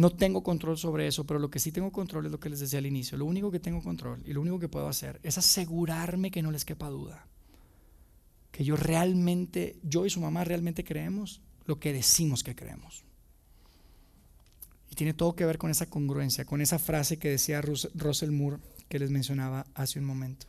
[0.00, 2.60] No tengo control sobre eso, pero lo que sí tengo control es lo que les
[2.60, 3.18] decía al inicio.
[3.18, 6.50] Lo único que tengo control y lo único que puedo hacer es asegurarme que no
[6.50, 7.26] les quepa duda.
[8.50, 13.04] Que yo realmente, yo y su mamá realmente creemos lo que decimos que creemos.
[14.88, 18.56] Y tiene todo que ver con esa congruencia, con esa frase que decía Russell Moore
[18.88, 20.46] que les mencionaba hace un momento.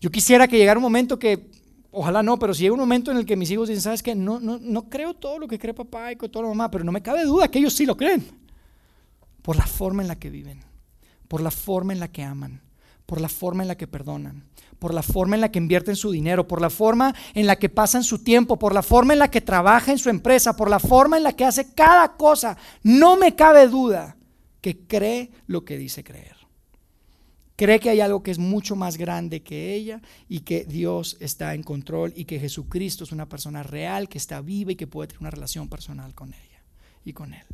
[0.00, 1.50] Yo quisiera que llegara un momento que,
[1.92, 4.14] ojalá no, pero si llega un momento en el que mis hijos dicen, ¿sabes qué?
[4.14, 6.90] No, no, no creo todo lo que cree papá y toda la mamá, pero no
[6.90, 8.26] me cabe duda que ellos sí lo creen.
[9.42, 10.60] Por la forma en la que viven,
[11.28, 12.60] por la forma en la que aman,
[13.06, 14.44] por la forma en la que perdonan,
[14.78, 17.68] por la forma en la que invierten su dinero, por la forma en la que
[17.68, 20.80] pasan su tiempo, por la forma en la que trabaja en su empresa, por la
[20.80, 22.56] forma en la que hace cada cosa.
[22.82, 24.16] No me cabe duda
[24.60, 26.41] que cree lo que dice creer.
[27.56, 31.54] Cree que hay algo que es mucho más grande que ella y que Dios está
[31.54, 35.08] en control y que Jesucristo es una persona real, que está viva y que puede
[35.08, 36.62] tener una relación personal con ella
[37.04, 37.44] y con Él.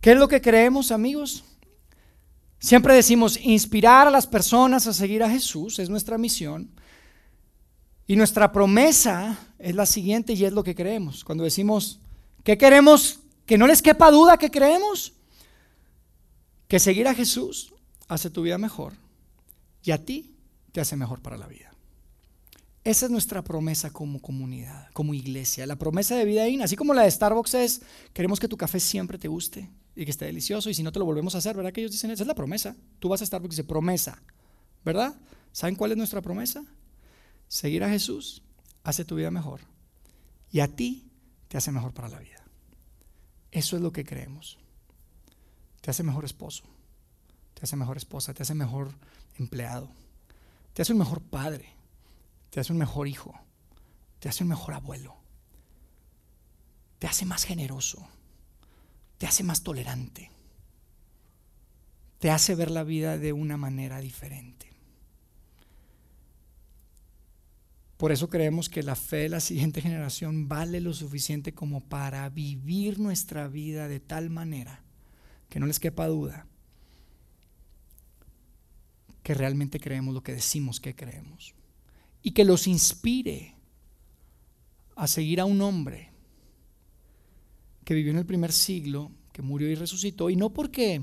[0.00, 1.44] ¿Qué es lo que creemos, amigos?
[2.60, 6.70] Siempre decimos inspirar a las personas a seguir a Jesús, es nuestra misión.
[8.06, 11.24] Y nuestra promesa es la siguiente y es lo que creemos.
[11.24, 11.98] Cuando decimos,
[12.44, 13.18] ¿qué queremos?
[13.44, 15.12] Que no les quepa duda que creemos
[16.68, 17.72] que seguir a Jesús
[18.08, 18.94] hace tu vida mejor
[19.82, 20.36] y a ti
[20.72, 21.72] te hace mejor para la vida.
[22.84, 25.66] Esa es nuestra promesa como comunidad, como iglesia.
[25.66, 28.78] La promesa de vida ahí, así como la de Starbucks es, queremos que tu café
[28.78, 31.56] siempre te guste y que esté delicioso y si no te lo volvemos a hacer,
[31.56, 31.72] ¿verdad?
[31.72, 32.76] Que ellos dicen, esa es la promesa.
[33.00, 34.22] Tú vas a Starbucks y dice, promesa,
[34.84, 35.16] ¿verdad?
[35.50, 36.64] ¿Saben cuál es nuestra promesa?
[37.48, 38.42] Seguir a Jesús
[38.84, 39.62] hace tu vida mejor
[40.52, 41.10] y a ti
[41.48, 42.44] te hace mejor para la vida.
[43.50, 44.58] Eso es lo que creemos
[45.86, 46.64] te hace mejor esposo,
[47.54, 48.90] te hace mejor esposa, te hace mejor
[49.38, 49.88] empleado,
[50.72, 51.74] te hace un mejor padre,
[52.50, 53.38] te hace un mejor hijo,
[54.18, 55.14] te hace un mejor abuelo,
[56.98, 58.04] te hace más generoso,
[59.16, 60.28] te hace más tolerante,
[62.18, 64.72] te hace ver la vida de una manera diferente.
[67.96, 72.28] Por eso creemos que la fe de la siguiente generación vale lo suficiente como para
[72.28, 74.82] vivir nuestra vida de tal manera
[75.48, 76.46] que no les quepa duda
[79.22, 81.54] que realmente creemos lo que decimos que creemos
[82.22, 83.56] y que los inspire
[84.94, 86.10] a seguir a un hombre
[87.84, 91.02] que vivió en el primer siglo, que murió y resucitó, y no porque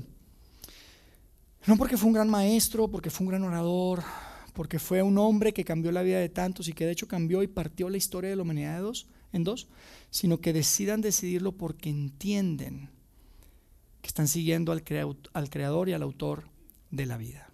[1.66, 4.02] no porque fue un gran maestro, porque fue un gran orador,
[4.54, 7.42] porque fue un hombre que cambió la vida de tantos y que de hecho cambió
[7.42, 9.68] y partió la historia de la humanidad de dos, en dos,
[10.10, 12.88] sino que decidan decidirlo porque entienden
[14.04, 14.84] que están siguiendo al,
[15.32, 16.44] al creador y al autor
[16.90, 17.48] de la vida.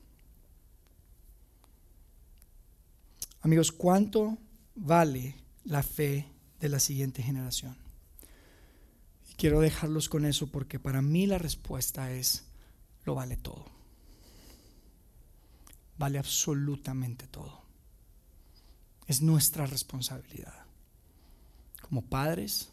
[3.43, 4.37] Amigos, ¿cuánto
[4.75, 6.27] vale la fe
[6.59, 7.77] de la siguiente generación?
[9.31, 12.47] Y quiero dejarlos con eso porque para mí la respuesta es,
[13.05, 13.67] lo vale todo.
[15.99, 17.63] Vale absolutamente todo.
[19.07, 20.65] Es nuestra responsabilidad.
[21.81, 22.71] Como padres,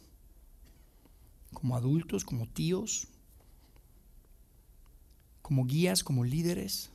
[1.54, 3.10] como adultos, como tíos,
[5.48, 6.89] como guías, como líderes.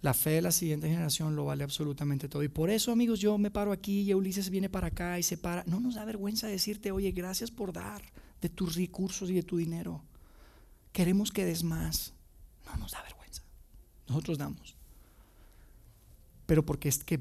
[0.00, 2.42] La fe de la siguiente generación lo vale absolutamente todo.
[2.42, 5.36] Y por eso, amigos, yo me paro aquí y Ulises viene para acá y se
[5.36, 5.62] para.
[5.66, 8.00] No nos da vergüenza decirte, oye, gracias por dar
[8.40, 10.00] de tus recursos y de tu dinero.
[10.90, 12.14] Queremos que des más.
[12.64, 13.42] No nos da vergüenza.
[14.08, 14.74] Nosotros damos.
[16.46, 17.20] Pero porque es que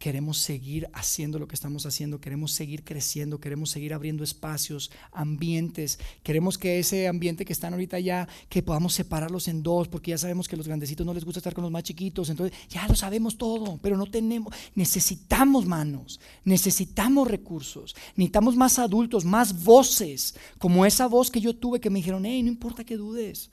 [0.00, 5.98] queremos seguir haciendo lo que estamos haciendo, queremos seguir creciendo, queremos seguir abriendo espacios, ambientes,
[6.22, 10.18] queremos que ese ambiente que están ahorita ya, que podamos separarlos en dos, porque ya
[10.18, 12.88] sabemos que a los grandecitos no les gusta estar con los más chiquitos, entonces ya
[12.88, 20.34] lo sabemos todo, pero no tenemos, necesitamos manos, necesitamos recursos, necesitamos más adultos, más voces,
[20.56, 23.50] como esa voz que yo tuve que me dijeron, hey, no importa que dudes.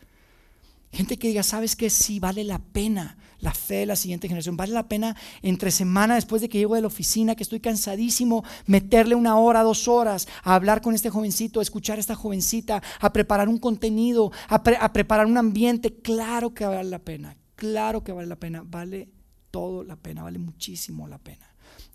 [0.91, 4.57] Gente que diga, ¿sabes que Sí, vale la pena la fe de la siguiente generación.
[4.57, 8.43] Vale la pena entre semana, después de que llego de la oficina, que estoy cansadísimo,
[8.65, 12.81] meterle una hora, dos horas a hablar con este jovencito, a escuchar a esta jovencita,
[12.99, 15.93] a preparar un contenido, a, a preparar un ambiente.
[15.93, 19.09] Claro que vale la pena, claro que vale la pena, vale
[19.51, 21.46] todo la pena, vale muchísimo la pena.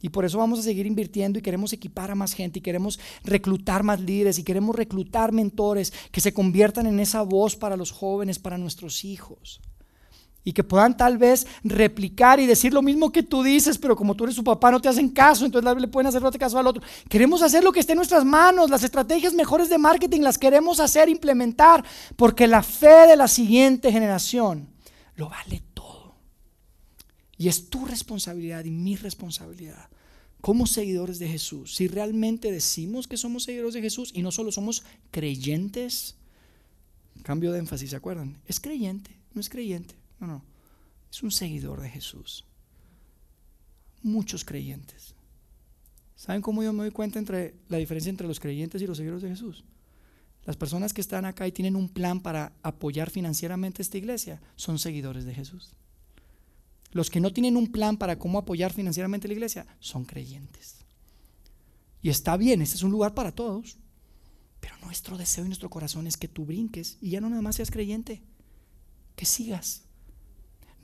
[0.03, 2.99] Y por eso vamos a seguir invirtiendo y queremos equipar a más gente y queremos
[3.23, 7.93] reclutar más líderes y queremos reclutar mentores que se conviertan en esa voz para los
[7.93, 9.61] jóvenes, para nuestros hijos.
[10.45, 14.17] Y que puedan tal vez replicar y decir lo mismo que tú dices, pero como
[14.17, 16.83] tú eres su papá no te hacen caso, entonces le pueden hacer caso al otro.
[17.09, 20.81] Queremos hacer lo que esté en nuestras manos, las estrategias mejores de marketing las queremos
[20.81, 21.85] hacer, implementar,
[22.17, 24.69] porque la fe de la siguiente generación
[25.15, 25.63] lo vale.
[27.43, 29.89] Y es tu responsabilidad y mi responsabilidad
[30.41, 34.53] como seguidores de Jesús, si realmente decimos que somos seguidores de Jesús y no solo
[34.53, 36.15] somos creyentes,
[37.25, 38.41] cambio de énfasis, ¿se acuerdan?
[38.47, 40.45] Es creyente, no es creyente, no, no,
[41.11, 42.45] es un seguidor de Jesús.
[44.05, 45.17] Muchos creyentes.
[46.15, 49.23] ¿Saben cómo yo me doy cuenta entre la diferencia entre los creyentes y los seguidores
[49.23, 49.65] de Jesús?
[50.45, 54.79] Las personas que están acá y tienen un plan para apoyar financieramente esta iglesia son
[54.79, 55.75] seguidores de Jesús.
[56.93, 60.77] Los que no tienen un plan para cómo apoyar financieramente la iglesia son creyentes.
[62.03, 63.79] Y está bien, este es un lugar para todos.
[64.61, 67.57] Pero nuestro deseo y nuestro corazón es que tú brinques y ya no nada más
[67.57, 68.23] seas creyente,
[69.17, 69.83] que sigas.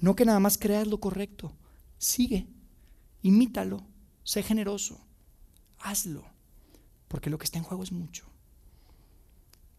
[0.00, 1.52] No que nada más creas lo correcto.
[1.98, 2.48] Sigue,
[3.22, 3.84] imítalo,
[4.24, 5.00] sé generoso,
[5.78, 6.24] hazlo,
[7.06, 8.24] porque lo que está en juego es mucho.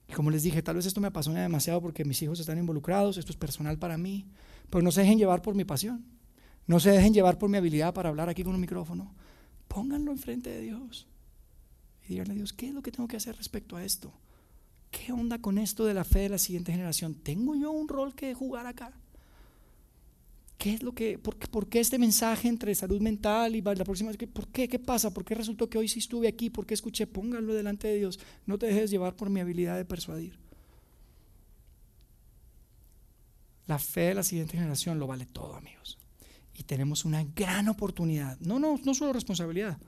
[0.07, 3.17] Y como les dije, tal vez esto me apasiona demasiado porque mis hijos están involucrados,
[3.17, 4.25] esto es personal para mí,
[4.69, 6.18] pero no se dejen llevar por mi pasión.
[6.69, 9.11] No se dejen llevar por mi habilidad para hablar aquí con un micrófono.
[9.67, 11.07] Pónganlo enfrente de Dios.
[12.05, 14.13] Y díganle a Dios, ¿qué es lo que tengo que hacer respecto a esto?
[14.91, 17.15] ¿Qué onda con esto de la fe de la siguiente generación?
[17.15, 18.93] ¿Tengo yo un rol que jugar acá?
[20.59, 24.11] ¿Qué es lo que, por, qué este mensaje entre salud mental y la próxima?
[24.31, 24.67] ¿Por qué?
[24.67, 25.11] ¿Qué pasa?
[25.11, 26.51] ¿Por qué resultó que hoy sí estuve aquí?
[26.51, 27.07] ¿Por qué escuché?
[27.07, 28.19] Pónganlo delante de Dios.
[28.45, 30.37] No te dejes llevar por mi habilidad de persuadir.
[33.65, 35.97] La fe de la siguiente generación lo vale todo, amigos.
[36.59, 39.79] Y tenemos una gran oportunidad, no, no, no solo responsabilidad,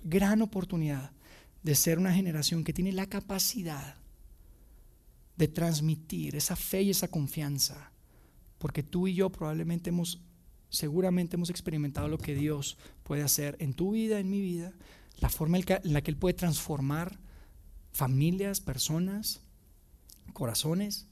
[0.00, 1.10] gran oportunidad
[1.64, 3.96] de ser una generación que tiene la capacidad
[5.36, 7.90] de transmitir esa fe y esa confianza,
[8.58, 10.20] porque tú y yo probablemente hemos,
[10.68, 14.72] seguramente hemos experimentado lo que Dios puede hacer en tu vida, en mi vida,
[15.18, 17.18] la forma en la que Él puede transformar
[17.90, 19.40] familias, personas,
[20.32, 21.08] corazones,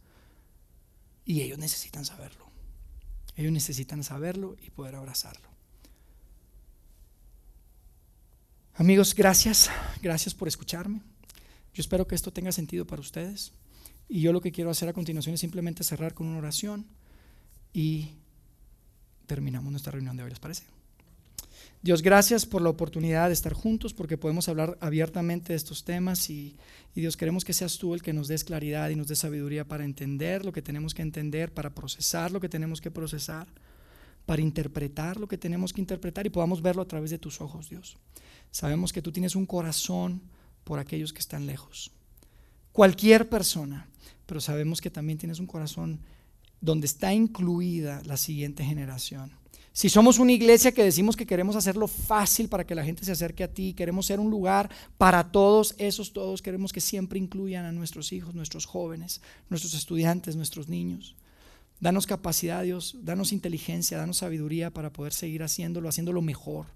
[1.25, 2.48] y ellos necesitan saberlo.
[3.39, 5.49] Ellos necesitan saberlo y poder abrazarlo.
[8.74, 9.70] Amigos, gracias,
[10.03, 11.03] gracias por escucharme.
[11.72, 13.53] Yo espero que esto tenga sentido para ustedes.
[14.09, 16.84] Y yo lo que quiero hacer a continuación es simplemente cerrar con una oración
[17.72, 18.16] y
[19.26, 20.64] terminamos nuestra reunión de hoy, ¿les parece?
[21.81, 26.29] Dios, gracias por la oportunidad de estar juntos, porque podemos hablar abiertamente de estos temas
[26.29, 26.57] y,
[26.93, 29.85] Dios, queremos que seas tú el que nos des claridad y nos des sabiduría para
[29.85, 33.47] entender lo que tenemos que entender, para procesar lo que tenemos que procesar,
[34.26, 37.70] para interpretar lo que tenemos que interpretar y podamos verlo a través de tus ojos,
[37.70, 37.97] Dios.
[38.51, 40.20] Sabemos que tú tienes un corazón
[40.64, 41.93] por aquellos que están lejos.
[42.72, 43.87] Cualquier persona,
[44.26, 46.01] pero sabemos que también tienes un corazón
[46.61, 49.38] donde está incluida la siguiente generación.
[49.79, 53.12] Si somos una iglesia que decimos que queremos hacerlo fácil para que la gente se
[53.12, 57.64] acerque a ti, queremos ser un lugar para todos, esos todos queremos que siempre incluyan
[57.64, 61.14] a nuestros hijos, nuestros jóvenes, nuestros estudiantes, nuestros niños.
[61.79, 66.66] Danos capacidad, Dios, danos inteligencia, danos sabiduría para poder seguir haciéndolo, haciéndolo mejor.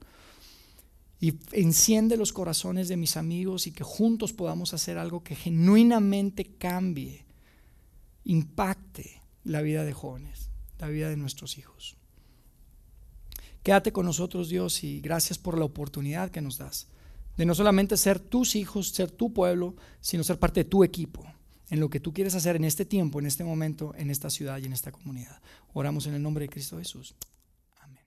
[1.19, 6.45] Y enciende los corazones de mis amigos y que juntos podamos hacer algo que genuinamente
[6.57, 7.25] cambie,
[8.23, 11.97] impacte la vida de jóvenes, la vida de nuestros hijos.
[13.63, 16.89] Quédate con nosotros, Dios, y gracias por la oportunidad que nos das
[17.37, 21.25] de no solamente ser tus hijos, ser tu pueblo, sino ser parte de tu equipo
[21.71, 24.59] en lo que tú quieres hacer en este tiempo, en este momento, en esta ciudad
[24.59, 25.41] y en esta comunidad.
[25.73, 27.15] Oramos en el nombre de Cristo Jesús.
[27.81, 28.05] Amén.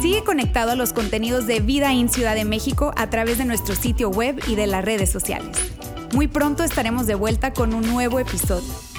[0.00, 3.76] Sigue conectado a los contenidos de Vida en Ciudad de México a través de nuestro
[3.76, 5.56] sitio web y de las redes sociales.
[6.14, 8.91] Muy pronto estaremos de vuelta con un nuevo episodio.